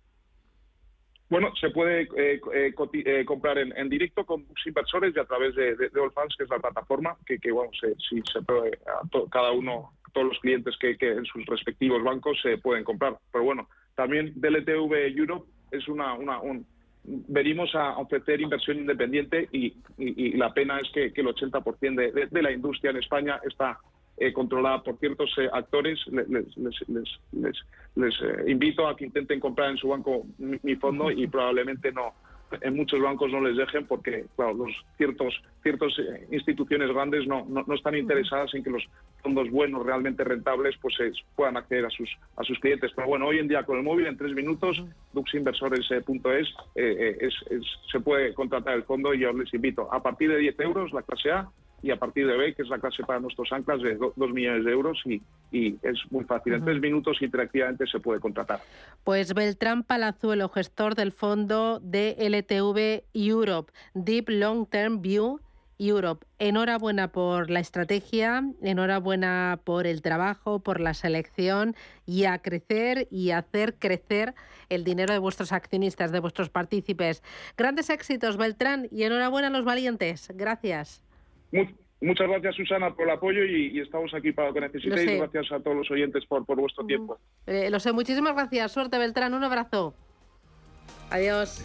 [1.28, 2.72] Bueno, se puede eh, eh,
[3.04, 6.50] eh, comprar en, directo con inversores y a través de, de, All Funds, que es
[6.50, 8.78] la plataforma que, que bueno, se, si se puede,
[9.30, 13.18] cada uno, todos los clientes que, en sus respectivos bancos se pueden comprar.
[13.32, 16.64] Pero bueno, también DLTV Europe es una, un,
[17.06, 19.74] venimos a ofrecer inversión independiente y,
[20.36, 23.78] la pena es que, el 80% de, la industria en España está
[24.18, 29.76] eh, controlada por ciertos eh, actores, les, les, eh, invito a que intenten comprar en
[29.76, 32.14] su banco mi, fondo y probablemente no
[32.60, 35.92] en muchos bancos no les dejen porque claro, los ciertos ciertas
[36.30, 38.88] instituciones grandes no, no, están interesadas en que los
[39.20, 40.94] fondos buenos realmente rentables pues
[41.34, 42.92] puedan acceder a sus a sus clientes.
[42.94, 44.80] Pero bueno hoy en día con el móvil en tres minutos
[45.12, 47.34] duxinversores.es es,
[47.90, 49.92] se puede contratar el fondo y yo les invito.
[49.92, 51.50] A partir de 10 euros la clase A
[51.82, 54.64] y a partir de B, que es la clase para nuestros anclas, de 2 millones
[54.64, 56.54] de euros y, es muy fácil.
[56.54, 58.60] En tres minutos interactivamente se puede contratar.
[59.04, 65.40] Pues Beltrán Palazuelo, gestor del fondo de LTV Europe, Deep Long Term View
[65.78, 66.26] Europe.
[66.38, 73.30] Enhorabuena por la estrategia, enhorabuena por el trabajo, por la selección y a crecer y
[73.30, 74.34] hacer crecer
[74.68, 77.22] el dinero de vuestros accionistas, de vuestros partícipes.
[77.56, 80.30] Grandes éxitos, Beltrán, y enhorabuena a los valientes.
[80.34, 81.05] Gracias
[82.00, 85.18] muchas gracias, Susana, por el apoyo y, estamos aquí para lo que necesitéis.
[85.18, 87.18] Gracias a todos los oyentes por, por vuestro tiempo.
[87.46, 88.72] Eh, lo sé, muchísimas gracias.
[88.72, 89.34] Suerte, Beltrán.
[89.34, 89.94] Un abrazo.
[91.10, 91.64] Adiós.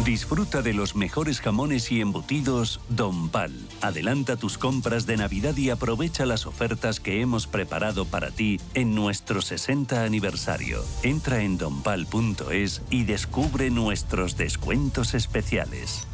[0.00, 3.52] Disfruta de los mejores jamones y embutidos Don Pal.
[3.82, 8.96] Adelanta tus compras de Navidad y aprovecha las ofertas que hemos preparado para ti en
[8.96, 10.82] nuestro 60 aniversario.
[11.04, 16.08] Entra en donpal.es y descubre nuestros descuentos especiales.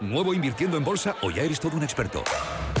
[0.00, 2.24] ¿Nuevo invirtiendo en bolsa o ya eres todo un experto?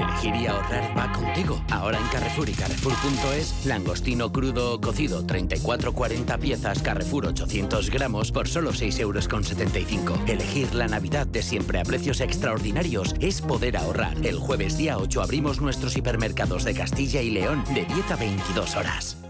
[0.00, 1.62] Elegir y ahorrar va contigo.
[1.70, 8.72] Ahora en Carrefour y Carrefour.es, langostino crudo cocido 34-40 piezas, Carrefour 800 gramos por solo
[8.72, 10.28] 6,75 euros.
[10.28, 14.16] Elegir la Navidad de siempre a precios extraordinarios es poder ahorrar.
[14.24, 18.76] El jueves día 8 abrimos nuestros hipermercados de Castilla y León de 10 a 22
[18.76, 19.29] horas.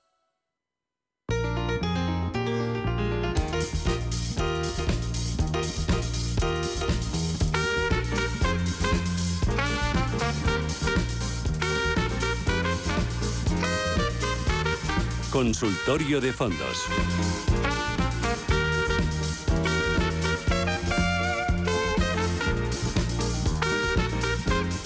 [15.31, 16.85] Consultorio de fondos.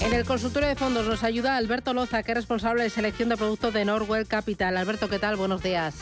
[0.02, 3.38] En el consultorio de fondos nos ayuda Alberto Loza, que es responsable de selección de
[3.38, 4.78] productos de Norwell Capital.
[4.78, 5.36] Alberto, ¿qué tal?
[5.36, 5.96] Buenos días.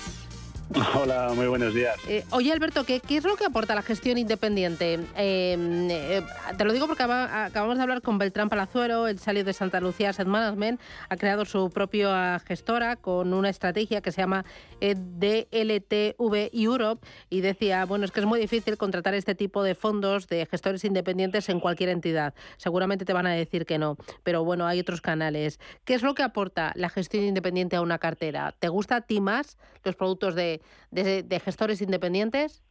[0.95, 1.95] Hola, muy buenos días.
[2.07, 4.93] Eh, oye, Alberto, ¿qué, ¿qué, es lo que aporta la gestión independiente?
[5.15, 5.57] Eh,
[5.89, 6.21] eh,
[6.57, 10.09] te lo digo porque acabamos de hablar con Beltrán Palazuero, el salió de Santa Lucía
[10.09, 14.45] Asset Management, ha creado su propia gestora con una estrategia que se llama
[14.79, 20.27] DLTV Europe y decía, bueno, es que es muy difícil contratar este tipo de fondos
[20.27, 22.33] de gestores independientes en cualquier entidad.
[22.57, 25.59] Seguramente te van a decir que no, pero bueno, hay otros canales.
[25.83, 28.55] ¿Qué es lo que aporta la gestión independiente a una cartera?
[28.57, 30.52] ¿Te gusta a ti más los productos de
[30.91, 32.63] de, gestores independientes?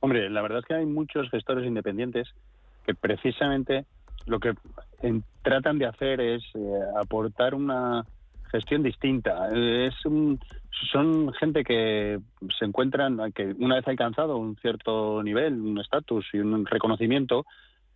[0.00, 2.28] Hombre, la verdad es que hay muchos gestores independientes
[2.86, 3.86] que precisamente
[4.26, 4.54] lo que
[5.42, 6.60] tratan de hacer es eh,
[7.00, 8.04] aportar una
[8.50, 9.48] gestión distinta.
[9.52, 9.94] Es
[10.92, 12.20] son gente que
[12.58, 17.46] se encuentran, que una vez alcanzado un cierto nivel, un estatus y un reconocimiento,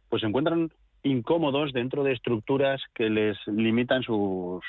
[0.08, 0.70] pues se encuentran
[1.02, 4.64] incómodos dentro de estructuras que les limitan sus,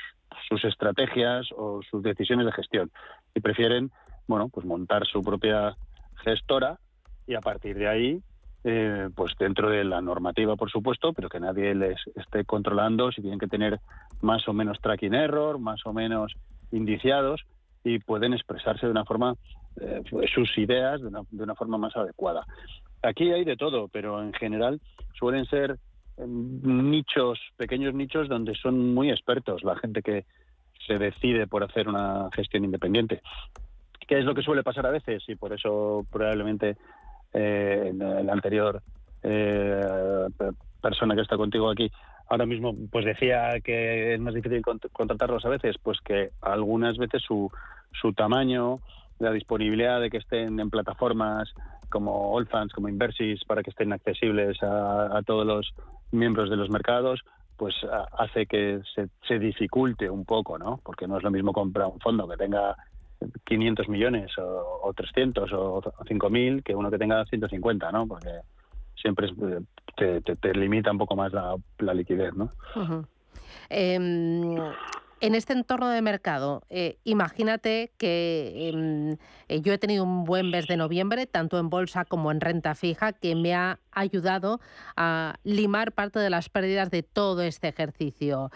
[0.48, 2.92] sus estrategias o sus decisiones de gestión
[3.34, 3.92] y prefieren
[4.30, 5.76] bueno, pues montar su propia
[6.24, 6.80] gestora
[7.26, 8.22] y a partir de ahí,
[8.64, 13.22] eh, pues dentro de la normativa, por supuesto, pero que nadie les esté controlando si
[13.22, 13.80] tienen que tener
[14.22, 16.32] más o menos tracking error, más o menos
[16.72, 17.42] indiciados
[17.84, 19.34] y pueden expresarse de una forma,
[19.82, 22.46] eh, sus ideas de una, de una forma más adecuada.
[23.02, 24.80] Aquí hay de todo, pero en general
[25.18, 25.80] suelen ser
[26.18, 30.26] em, nichos, pequeños nichos donde son muy expertos la gente que
[30.86, 33.22] se decide por hacer una gestión independiente
[34.10, 36.78] que es lo que suele pasar a veces y por eso probablemente
[37.32, 38.82] eh, la anterior
[39.22, 40.26] eh,
[40.82, 41.92] persona que está contigo aquí
[42.28, 47.22] ahora mismo pues decía que es más difícil contratarlos a veces pues que algunas veces
[47.22, 47.52] su,
[48.02, 48.80] su tamaño
[49.20, 51.54] la disponibilidad de que estén en plataformas
[51.90, 55.74] como Allfans, como Inversis, para que estén accesibles a, a todos los
[56.12, 57.22] miembros de los mercados,
[57.58, 57.76] pues
[58.18, 60.80] hace que se, se, dificulte un poco, ¿no?
[60.84, 62.76] Porque no es lo mismo comprar un fondo que tenga
[63.46, 68.08] 500 millones o, 300 o 5.000 que uno que tenga 150, ¿no?
[68.08, 68.30] Porque
[68.96, 69.28] siempre
[69.96, 72.52] te, te, limita un poco más la, liquidez, ¿no?
[73.70, 74.56] Em,
[75.22, 79.18] en este entorno de mercado, eh, imagínate que em,
[79.50, 82.74] eh, yo he tenido un buen mes de noviembre, tanto en bolsa como en renta
[82.74, 84.60] fija, que me ha ayudado
[84.96, 88.52] a limar parte de las pérdidas de todo este ejercicio.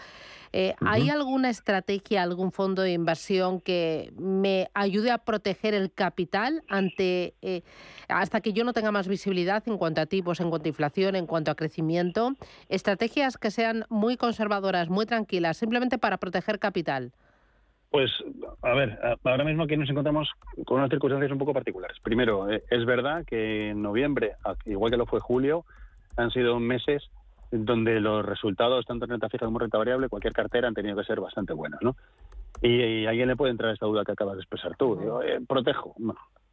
[0.52, 6.62] Eh, ¿Hay alguna estrategia, algún fondo de inversión que me ayude a proteger el capital
[6.68, 7.62] ante eh,
[8.08, 11.16] hasta que yo no tenga más visibilidad en cuanto a tipos, en cuanto a inflación,
[11.16, 12.36] en cuanto a crecimiento?
[12.68, 17.12] Estrategias que sean muy conservadoras, muy tranquilas, simplemente para proteger capital.
[17.94, 18.10] Pues,
[18.62, 20.28] a ver, ahora mismo aquí nos encontramos
[20.66, 21.96] con unas circunstancias un poco particulares.
[22.02, 24.32] Primero, eh, es verdad que en noviembre,
[24.64, 25.64] igual que lo fue julio,
[26.16, 27.08] han sido meses
[27.52, 31.04] donde los resultados, tanto en renta fija como renta variable, cualquier cartera han tenido que
[31.04, 31.94] ser bastante buenos, ¿no?
[32.62, 34.98] Y, a alguien le puede entrar esta duda que acabas de expresar tú.
[35.22, 35.94] Eh, protejo.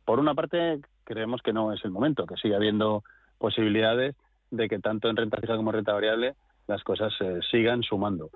[0.05, 3.03] por una parte, creemos que no es el momento, que sigue habiendo
[3.39, 4.15] posibilidades
[4.51, 6.35] de que tanto en renta fija como en renta variable
[6.67, 8.29] las cosas eh, sigan sumando.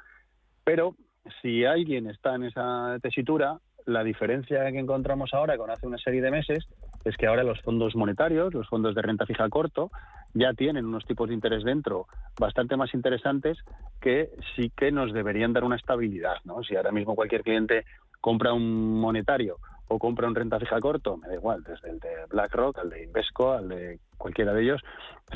[0.63, 0.95] Pero
[1.41, 6.21] si alguien está en esa tesitura, la diferencia que encontramos ahora con hace una serie
[6.21, 6.65] de meses
[7.03, 9.91] es que ahora los fondos monetarios, los fondos de renta fija corto,
[10.33, 12.07] ya tienen unos tipos de interés dentro
[12.39, 13.59] bastante más interesantes
[14.01, 16.37] que sí que nos deberían dar una estabilidad.
[16.45, 16.63] ¿no?
[16.63, 17.85] Si ahora mismo cualquier cliente
[18.21, 19.57] compra un monetario
[19.87, 23.03] o compra un renta fija corto, me da igual, desde el de BlackRock al de
[23.03, 24.81] Invesco, al de cualquiera de ellos,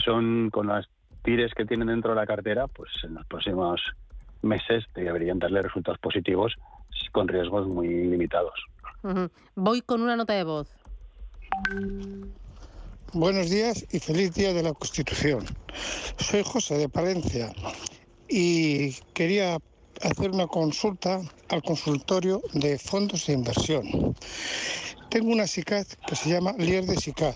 [0.04, 0.88] son con las
[1.24, 3.80] tires que tienen dentro de la cartera, pues en los próximos
[4.42, 6.56] meses deberían darle resultados positivos
[7.12, 8.54] con riesgos muy limitados.
[9.56, 10.70] Voy con una nota de voz.
[13.14, 15.46] Buenos días y feliz día de la Constitución.
[16.18, 17.52] Soy José de Palencia
[18.28, 19.58] y quería
[20.04, 24.16] hacer una consulta al consultorio de fondos de inversión.
[25.10, 27.34] Tengo una SICAD que se llama Lier de SICAD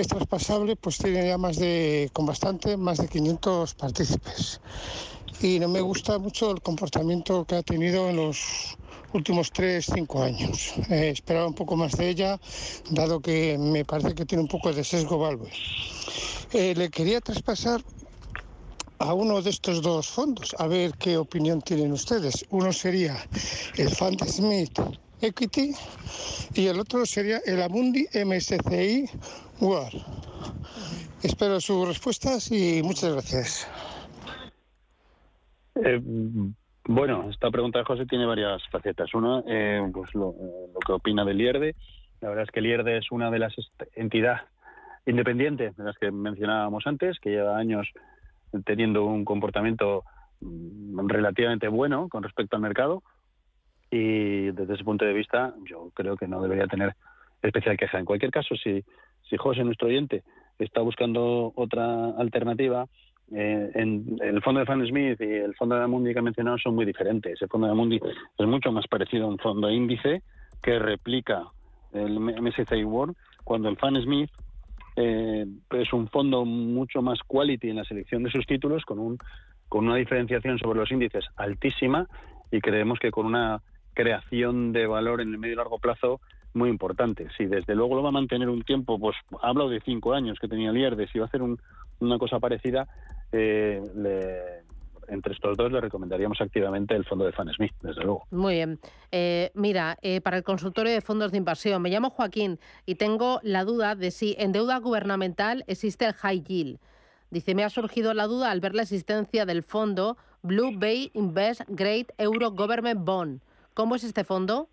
[0.00, 4.60] es traspasable, pues tiene ya más de, con bastante, más de 500 partícipes.
[5.40, 8.76] Y no me gusta mucho el comportamiento que ha tenido en los
[9.12, 10.74] últimos 3-5 años.
[10.90, 12.40] Eh, esperaba un poco más de ella,
[12.90, 15.50] dado que me parece que tiene un poco de sesgo valve.
[16.52, 17.82] Eh, le quería traspasar
[18.98, 22.44] a uno de estos dos fondos, a ver qué opinión tienen ustedes.
[22.50, 23.16] Uno sería
[23.76, 24.78] el Fund Smith
[25.20, 25.74] Equity
[26.54, 29.08] y el otro sería el Amundi MSCI
[29.60, 30.02] World.
[31.22, 33.66] Espero sus respuestas y muchas gracias.
[35.84, 36.00] Eh,
[36.84, 39.12] bueno, esta pregunta de José tiene varias facetas.
[39.14, 40.34] Una, eh, pues lo,
[40.72, 41.74] lo, que opina del IERDE.
[42.20, 43.54] La verdad es que el es una de las
[43.94, 44.42] entidades
[45.06, 47.88] independientes de las que mencionábamos antes, que lleva años
[48.64, 50.04] teniendo un comportamiento
[50.40, 53.02] mm, relativamente bueno con respecto al mercado
[53.90, 56.94] y desde ese punto de vista yo creo que no debería tener
[57.42, 57.98] especial queja.
[57.98, 58.84] En cualquier caso, si,
[59.28, 60.24] si José, nuestro oyente,
[60.58, 62.86] está buscando otra alternativa,
[63.32, 66.58] eh, en, el fondo de Fan Smith y el fondo de Amundi que he mencionado
[66.58, 67.40] son muy diferentes.
[67.40, 68.00] El fondo de Amundi
[68.38, 70.22] es mucho más parecido a un fondo índice
[70.62, 71.44] que replica
[71.92, 74.30] el MSCI World, cuando el Fan Smith
[74.96, 79.18] eh, es un fondo mucho más quality en la selección de sus títulos, con, un,
[79.68, 82.06] con una diferenciación sobre los índices altísima
[82.50, 83.60] y creemos que con una
[83.94, 86.20] creación de valor en el medio y largo plazo
[86.54, 87.28] muy importante.
[87.36, 90.48] Si desde luego lo va a mantener un tiempo, pues hablo de cinco años que
[90.48, 92.88] tenía el si va a hacer una cosa parecida,
[93.32, 94.64] eh, le,
[95.08, 98.26] entre estos dos le recomendaríamos activamente el fondo de Fan Smith, desde luego.
[98.30, 98.78] Muy bien.
[99.10, 103.40] Eh, mira, eh, para el consultorio de fondos de inversión, me llamo Joaquín y tengo
[103.42, 106.78] la duda de si en deuda gubernamental existe el high yield.
[107.30, 111.62] Dice, me ha surgido la duda al ver la existencia del fondo Blue Bay Invest
[111.68, 113.40] Great Euro Government Bond.
[113.74, 114.68] ¿Cómo es este fondo?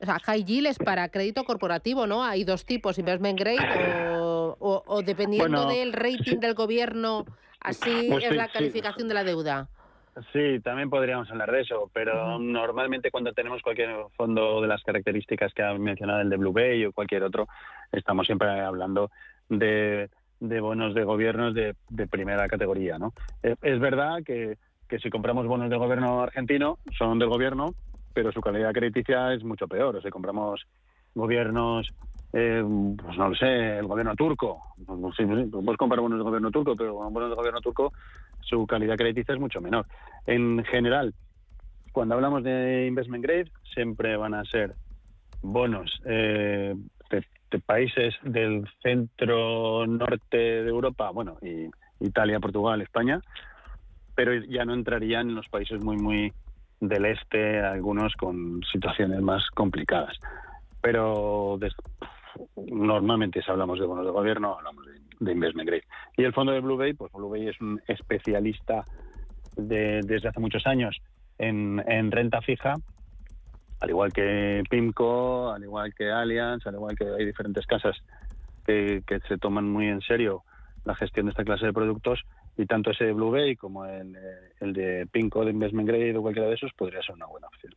[0.00, 2.22] O sea, high yield es para crédito corporativo, ¿no?
[2.22, 4.16] Hay dos tipos, investment grade
[4.60, 7.24] o, dependiendo del rating del gobierno
[7.60, 9.68] Así pues es la calificación de la deuda.
[10.32, 15.54] Sí, también podríamos hablar de eso, pero normalmente cuando tenemos cualquier fondo de las características
[15.54, 17.46] que ha mencionado el de Blue Bay o cualquier otro,
[17.92, 19.10] estamos siempre hablando
[19.48, 20.08] de,
[20.40, 21.74] bonos de gobiernos de,
[22.10, 22.98] primera categoría.
[22.98, 23.12] ¿no?
[23.42, 24.56] Es, es verdad que,
[24.88, 27.74] que, si compramos bonos de gobierno argentino, son del gobierno,
[28.12, 29.94] pero su calidad crediticia es mucho peor.
[29.94, 30.66] O si compramos
[31.14, 31.88] gobiernos
[32.32, 34.62] eh, pues no lo sé, el gobierno turco.
[34.86, 35.78] Pues sí, pues puedes
[36.22, 37.92] gobierno turco, pero bonos del gobierno turco
[38.40, 39.86] su calidad crediticia es mucho menor.
[40.26, 41.14] En general,
[41.92, 44.74] cuando hablamos de investment grade, siempre van a ser
[45.42, 46.74] bonos eh,
[47.10, 51.68] de, países del centro norte de Europa, bueno, y
[52.04, 53.20] Italia, Portugal, España,
[54.14, 56.32] pero ya no entrarían en los países muy, muy
[56.80, 60.16] del este, algunos con situaciones más complicadas.
[60.80, 61.58] Pero
[62.56, 65.84] normalmente si hablamos de bonos de gobierno, hablamos de, investment grade.
[66.16, 68.84] Y el fondo de Blue Bay, pues Blue Bay es un especialista
[69.56, 71.00] desde hace muchos años
[71.38, 72.74] en, renta fija,
[73.80, 77.96] al igual que PIMCO, al igual que Allianz, al igual que hay diferentes casas
[78.64, 80.42] que, se toman muy en serio
[80.84, 82.22] la gestión de esta clase de productos
[82.56, 84.16] y tanto ese de Blue Bay como el,
[84.60, 87.72] el de PIMCO de Investment Grade o cualquiera de esos podría ser una buena opción.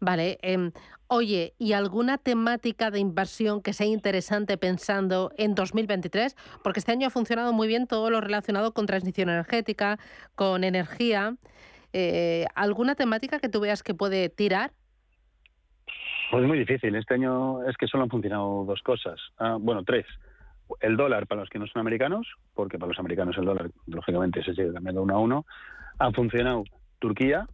[0.00, 0.38] Vale.
[0.42, 0.72] Em,
[1.06, 6.36] oye, ¿y alguna temática de inversión que sea interesante pensando en 2023?
[6.62, 9.98] Porque este año ha funcionado muy bien todo lo relacionado con transición energética,
[10.34, 11.36] con energía.
[11.92, 14.72] Eh, ¿Alguna temática que tú veas que puede tirar?
[16.30, 16.94] Pues muy difícil.
[16.96, 19.20] Este año es que solo han funcionado dos cosas.
[19.38, 20.06] Ah, bueno, tres.
[20.80, 24.42] El dólar para los que no son americanos, porque para los americanos el dólar, lógicamente,
[24.42, 25.46] se sigue cambiando uno a uno.
[25.98, 26.64] Ha funcionado
[26.98, 27.46] Turquía,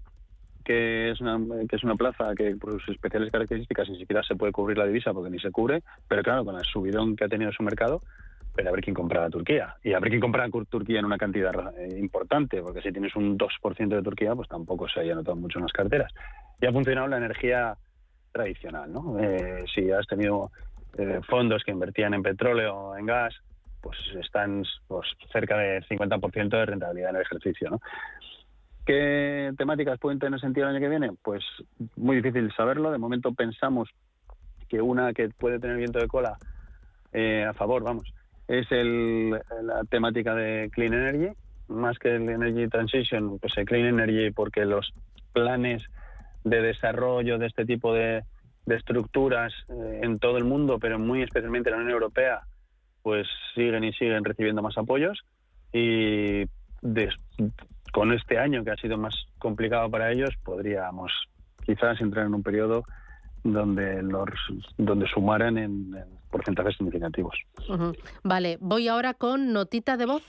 [0.65, 1.39] que es una
[1.69, 4.87] que es una plaza que por sus especiales características ni siquiera se puede cubrir la
[4.87, 8.03] divisa porque ni se cubre, pero claro, con el subidón que ha tenido su mercado,
[8.55, 9.77] pero a ver quién compra a Turquía.
[9.83, 13.15] Y a ver quién compra a Turquía en una cantidad eh, importante, porque si tienes
[13.17, 16.13] un 2% de Turquía, pues tampoco se haya notado mucho en las carteras.
[16.61, 17.77] Y ha funcionado la energía
[18.33, 19.19] tradicional, ¿no?
[19.19, 20.51] Eh, si has tenido
[20.99, 23.35] eh, fondos que invertían en petróleo o en gas,
[23.81, 27.81] pues están pues, cerca del 50% de rentabilidad en el ejercicio, ¿no?
[28.91, 31.13] ¿Qué temáticas pueden tener sentido el año que viene?
[31.23, 31.45] Pues
[31.95, 32.91] muy difícil saberlo.
[32.91, 33.89] De momento pensamos
[34.69, 36.37] que una que puede tener viento de cola
[37.13, 38.13] eh, a favor, vamos,
[38.49, 41.33] es la temática de Clean Energy,
[41.69, 44.93] más que el Energy Transition, pues el Clean Energy, porque los
[45.33, 45.85] planes
[46.43, 48.25] de desarrollo de este tipo de,
[48.67, 52.41] estructuras eh, en todo el mundo, pero muy especialmente en la Unión Europea,
[53.03, 55.23] pues siguen y siguen recibiendo más apoyos
[55.73, 56.47] y
[57.93, 61.13] con este año que ha sido más complicado para ellos, podríamos
[61.65, 62.85] quizás entrar en un periodo
[63.43, 64.29] donde los
[64.77, 65.97] donde sumaran en,
[66.31, 67.35] porcentajes significativos.
[68.23, 70.23] Vale, voy ahora con notita de voz.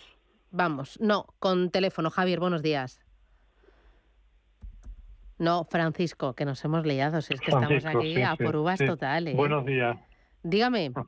[0.51, 2.09] Vamos, no, con teléfono.
[2.09, 2.99] Javier, buenos días.
[5.37, 9.35] No, Francisco, que nos hemos liado, si es que estamos aquí a por uvas totales.
[9.35, 9.97] Buenos días.
[10.43, 10.91] Dígame.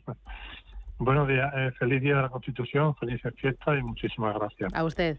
[1.00, 4.74] Buenos días, eh, feliz día de la Constitución, felices fiestas y muchísimas gracias.
[4.74, 5.18] A usted.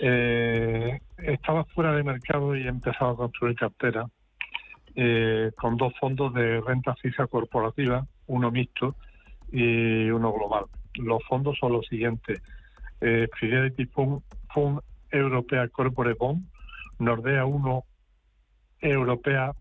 [0.00, 4.06] Eh, estaba fuera de mercado y he empezado a construir cartera
[4.94, 8.96] eh, con dos fondos de renta fija corporativa, uno mixto
[9.50, 10.64] y uno global.
[10.94, 12.40] Los fondos son los siguientes:
[13.00, 14.80] eh, Fidelity Fund,
[15.10, 16.44] Europea Corporate Bond,
[16.98, 17.84] Nordea 1
[18.80, 19.52] Europea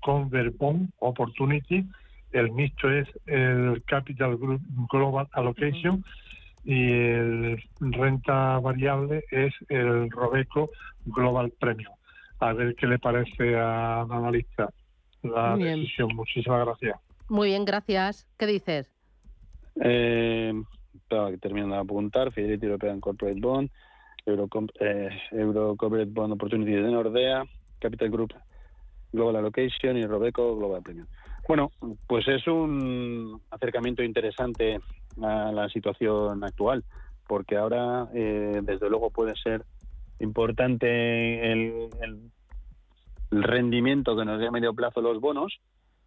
[0.00, 1.86] Convert Bond Opportunity,
[2.32, 4.60] el mixto es el Capital Group
[4.90, 6.04] Global Allocation
[6.64, 10.70] y el renta variable es el Robeco
[11.04, 11.92] Global Premium.
[12.40, 14.70] A ver qué le parece al analista
[15.22, 16.14] la decisión.
[16.14, 16.98] Muchísimas gracias.
[17.28, 18.26] Muy bien, gracias.
[18.38, 18.90] ¿Qué dices?
[19.82, 20.52] Eh,
[21.40, 23.70] terminando de apuntar, Fidelity European Corporate Bond,
[24.26, 24.48] Euro,
[24.80, 27.44] eh, Euro Corporate Bond Opportunity de Nordea,
[27.78, 28.34] Capital Group
[29.12, 31.06] Global Allocation y Robeco Global Premium.
[31.46, 31.70] Bueno,
[32.06, 34.80] pues es un acercamiento interesante
[35.22, 36.84] a la situación actual,
[37.26, 39.64] porque ahora, eh, desde luego, puede ser
[40.20, 41.90] importante el,
[43.30, 45.58] rendimiento que nos dé a medio plazo los bonos,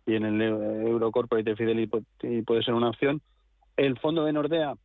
[0.06, 3.22] y en el Euro Corporate Fidelity puede ser una opción.
[3.76, 4.76] El fondo de Nordea,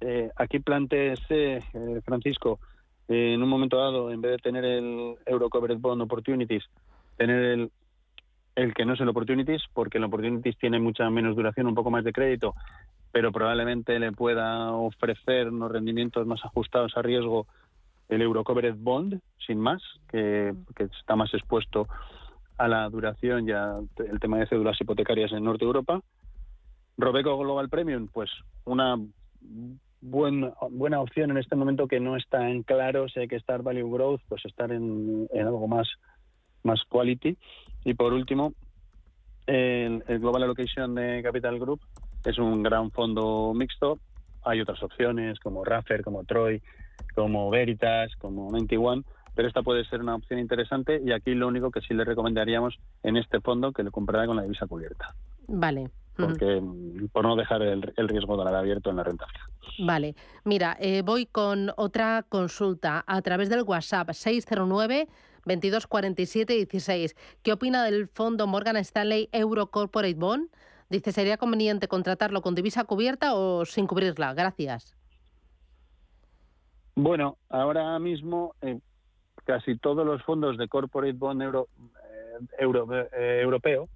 [0.00, 2.58] eh, aquí planteese, eh, Francisco,
[3.06, 6.64] en un momento dado, en vez de tener el Euro Corporate Bond Opportunities,
[7.16, 7.70] tener el
[8.54, 11.90] el que no es el Opportunities, porque el Opportunities tiene mucha menos duración, un poco
[11.90, 12.54] más de crédito,
[13.14, 17.46] pero probablemente le pueda ofrecer unos rendimientos más ajustados a riesgo
[18.08, 21.86] el Eurocovered Bond, sin más, que, está más expuesto
[22.58, 26.00] a la duración y el tema de cédulas hipotecarias en Norte Europa.
[26.98, 28.30] Robeco Global Premium, pues
[28.64, 28.96] una
[30.00, 33.92] buena opción en este momento que no está en claro si hay que estar value
[33.92, 35.88] growth, pues estar en, en algo más,
[36.64, 37.38] más quality
[37.84, 38.54] y por último,
[39.46, 41.80] el, Global Allocation de Capital Group
[42.24, 43.98] es un gran fondo mixto.
[44.44, 46.62] Hay otras opciones como Raffer, como Troy,
[47.14, 49.04] como Veritas, como 91,
[49.34, 52.78] pero esta puede ser una opción interesante y aquí lo único que sí le recomendaríamos
[53.02, 55.14] en este fondo que lo comprara con la divisa cubierta.
[55.48, 55.90] Vale.
[56.16, 56.62] Porque
[57.12, 59.48] por no dejar el, riesgo de la abierto en la renta fija.
[59.80, 60.14] Vale.
[60.44, 65.08] Mira, eh, voy con otra consulta a través del WhatsApp 609
[65.44, 67.16] 22 47 16.
[67.42, 70.48] ¿Qué opina del fondo Morgan Stanley Euro Corporate Bond?
[70.94, 74.32] Dice, ¿sería conveniente contratarlo con divisa cubierta o sin cubrirla?
[74.32, 74.94] Gracias.
[76.94, 78.78] Bueno, ahora mismo eh,
[79.44, 81.48] casi todos los fondos de Corporate Bond eh,
[82.60, 83.88] eh, europeo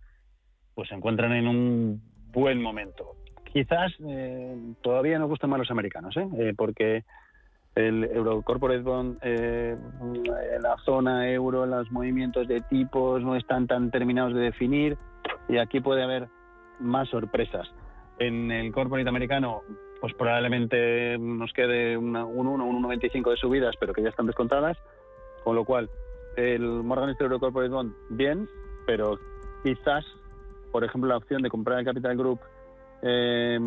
[0.75, 3.15] pues se encuentran en un buen momento.
[3.45, 3.93] Quizás
[4.83, 6.17] todavía nos gustan más los americanos,
[6.57, 7.05] porque
[7.77, 13.91] el Euro Corporate Bond, en la zona euro, los movimientos de tipos no están tan
[13.93, 14.99] terminados de definir
[15.49, 16.29] y aquí puede haber
[16.81, 17.69] más sorpresas.
[18.19, 19.63] En el corporate americano,
[20.01, 24.27] pues probablemente nos quede una, un 1, un 1,95 de subidas, pero que ya están
[24.27, 24.77] descontadas,
[25.45, 25.89] con lo cual
[26.37, 28.49] el Morgan Stanley Corporate Bond, bien,
[28.87, 29.19] pero
[29.63, 30.05] quizás,
[30.73, 32.41] por ejemplo, la opción de comprar el Capital Group
[33.03, 33.59] eh,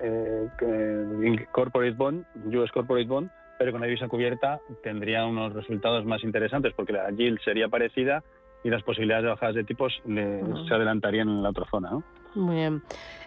[0.00, 6.24] eh, Corporate Bond, US Corporate Bond, pero con la divisa cubierta tendría unos resultados más
[6.24, 8.22] interesantes porque la yield sería parecida
[8.62, 11.90] y las posibilidades de bajadas de tipos se adelantarían en la otra zona.
[11.90, 12.04] ¿no?
[12.34, 12.82] Muy bien.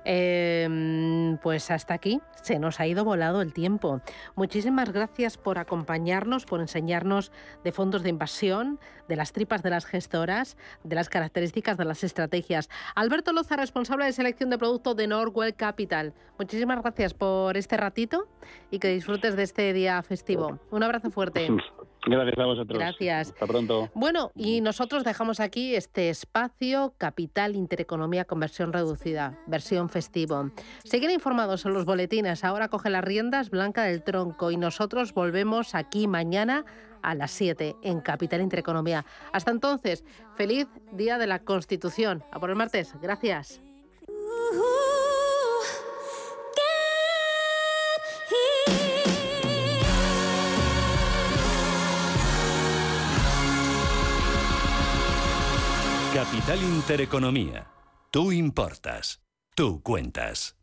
[0.05, 4.01] Em, pues hasta aquí se nos ha ido volado el tiempo.
[4.35, 7.31] Muchísimas gracias por acompañarnos, por enseñarnos
[7.63, 12.03] de fondos de invasión, de las tripas de las gestoras, de las características de las
[12.03, 12.69] estrategias.
[12.95, 16.13] Alberto Loza, responsable de selección de producto de Norwell Capital.
[16.37, 18.27] Muchísimas gracias por este ratito
[18.71, 20.59] y que disfrutes de este día festivo.
[20.71, 21.47] Un abrazo fuerte.
[22.05, 22.79] Gracias a vosotros.
[22.79, 23.29] Gracias.
[23.29, 23.89] Hasta pronto.
[23.93, 30.51] Bueno, y nosotros dejamos aquí este espacio Capital Intereconomía Conversión Reducida, versión festivo.
[30.83, 32.43] Siguen informados en los boletines.
[32.43, 36.65] Ahora coge las riendas Blanca del Tronco y nosotros volvemos aquí mañana
[37.01, 39.05] a las 7 en Capital Intereconomía.
[39.31, 40.03] Hasta entonces,
[40.35, 42.23] feliz Día de la Constitución.
[42.31, 42.93] A por el martes.
[43.01, 43.62] Gracias.
[56.13, 57.71] Capital Intereconomía.
[58.11, 59.23] Tú importas.
[59.55, 60.55] Tú cuentas.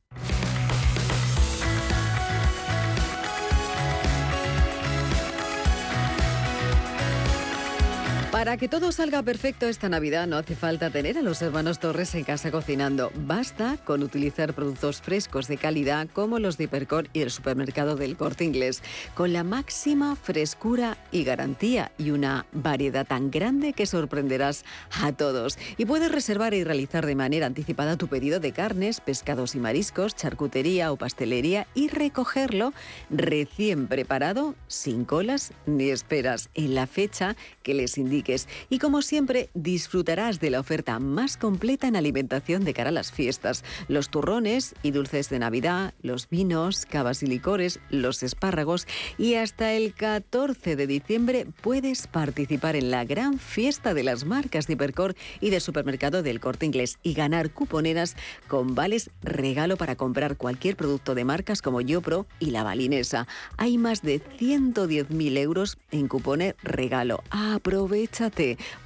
[8.41, 12.15] Para que todo salga perfecto esta Navidad no hace falta tener a los hermanos Torres
[12.15, 13.13] en casa cocinando.
[13.15, 18.17] Basta con utilizar productos frescos de calidad como los de Hipercor y el supermercado del
[18.17, 18.83] Corte Inglés,
[19.15, 24.65] con la máxima frescura y garantía y una variedad tan grande que sorprenderás
[25.03, 25.59] a todos.
[25.77, 30.17] Y puedes reservar y realizar de manera anticipada tu pedido de carnes, pescados y mariscos,
[30.17, 32.73] charcutería o pastelería y recogerlo
[33.11, 38.30] recién preparado, sin colas ni esperas, en la fecha que les indique
[38.69, 43.11] y como siempre, disfrutarás de la oferta más completa en alimentación de cara a las
[43.11, 43.65] fiestas.
[43.89, 48.87] Los turrones y dulces de Navidad, los vinos, cavas y licores, los espárragos
[49.19, 54.67] y hasta el 14 de diciembre puedes participar en la gran fiesta de las marcas
[54.67, 58.17] de Hipercor y de supermercado del Corte Inglés y ganar cuponeras
[58.47, 63.27] con vales regalo para comprar cualquier producto de marcas como YoPro y la balinesa.
[63.57, 67.23] Hay más de 110.000 euros en cupones regalo.
[67.31, 68.20] Aprovecha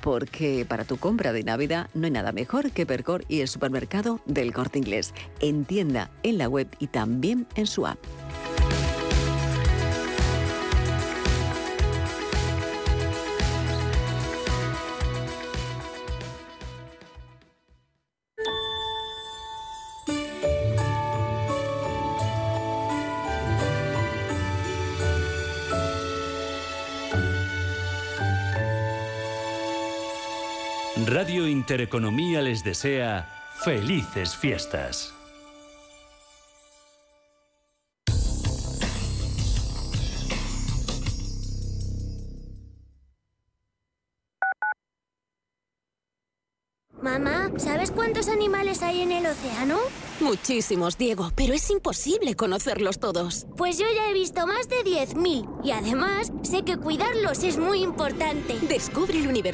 [0.01, 4.20] Porque para tu compra de Navidad no hay nada mejor que Percor y el supermercado
[4.26, 5.14] del Corte Inglés.
[5.41, 7.99] En tienda, en la web y también en su app.
[31.07, 33.28] Radio Intereconomía les desea
[33.62, 35.12] felices fiestas.
[47.02, 49.76] Mamá, ¿sabes cuántos animales hay en el océano?
[50.20, 53.46] Muchísimos, Diego, pero es imposible conocerlos todos.
[53.59, 57.82] Pues yo ya he visto más de 10.000 y además sé que cuidarlos es muy
[57.82, 58.55] importante.
[58.68, 59.44] Descubre el universo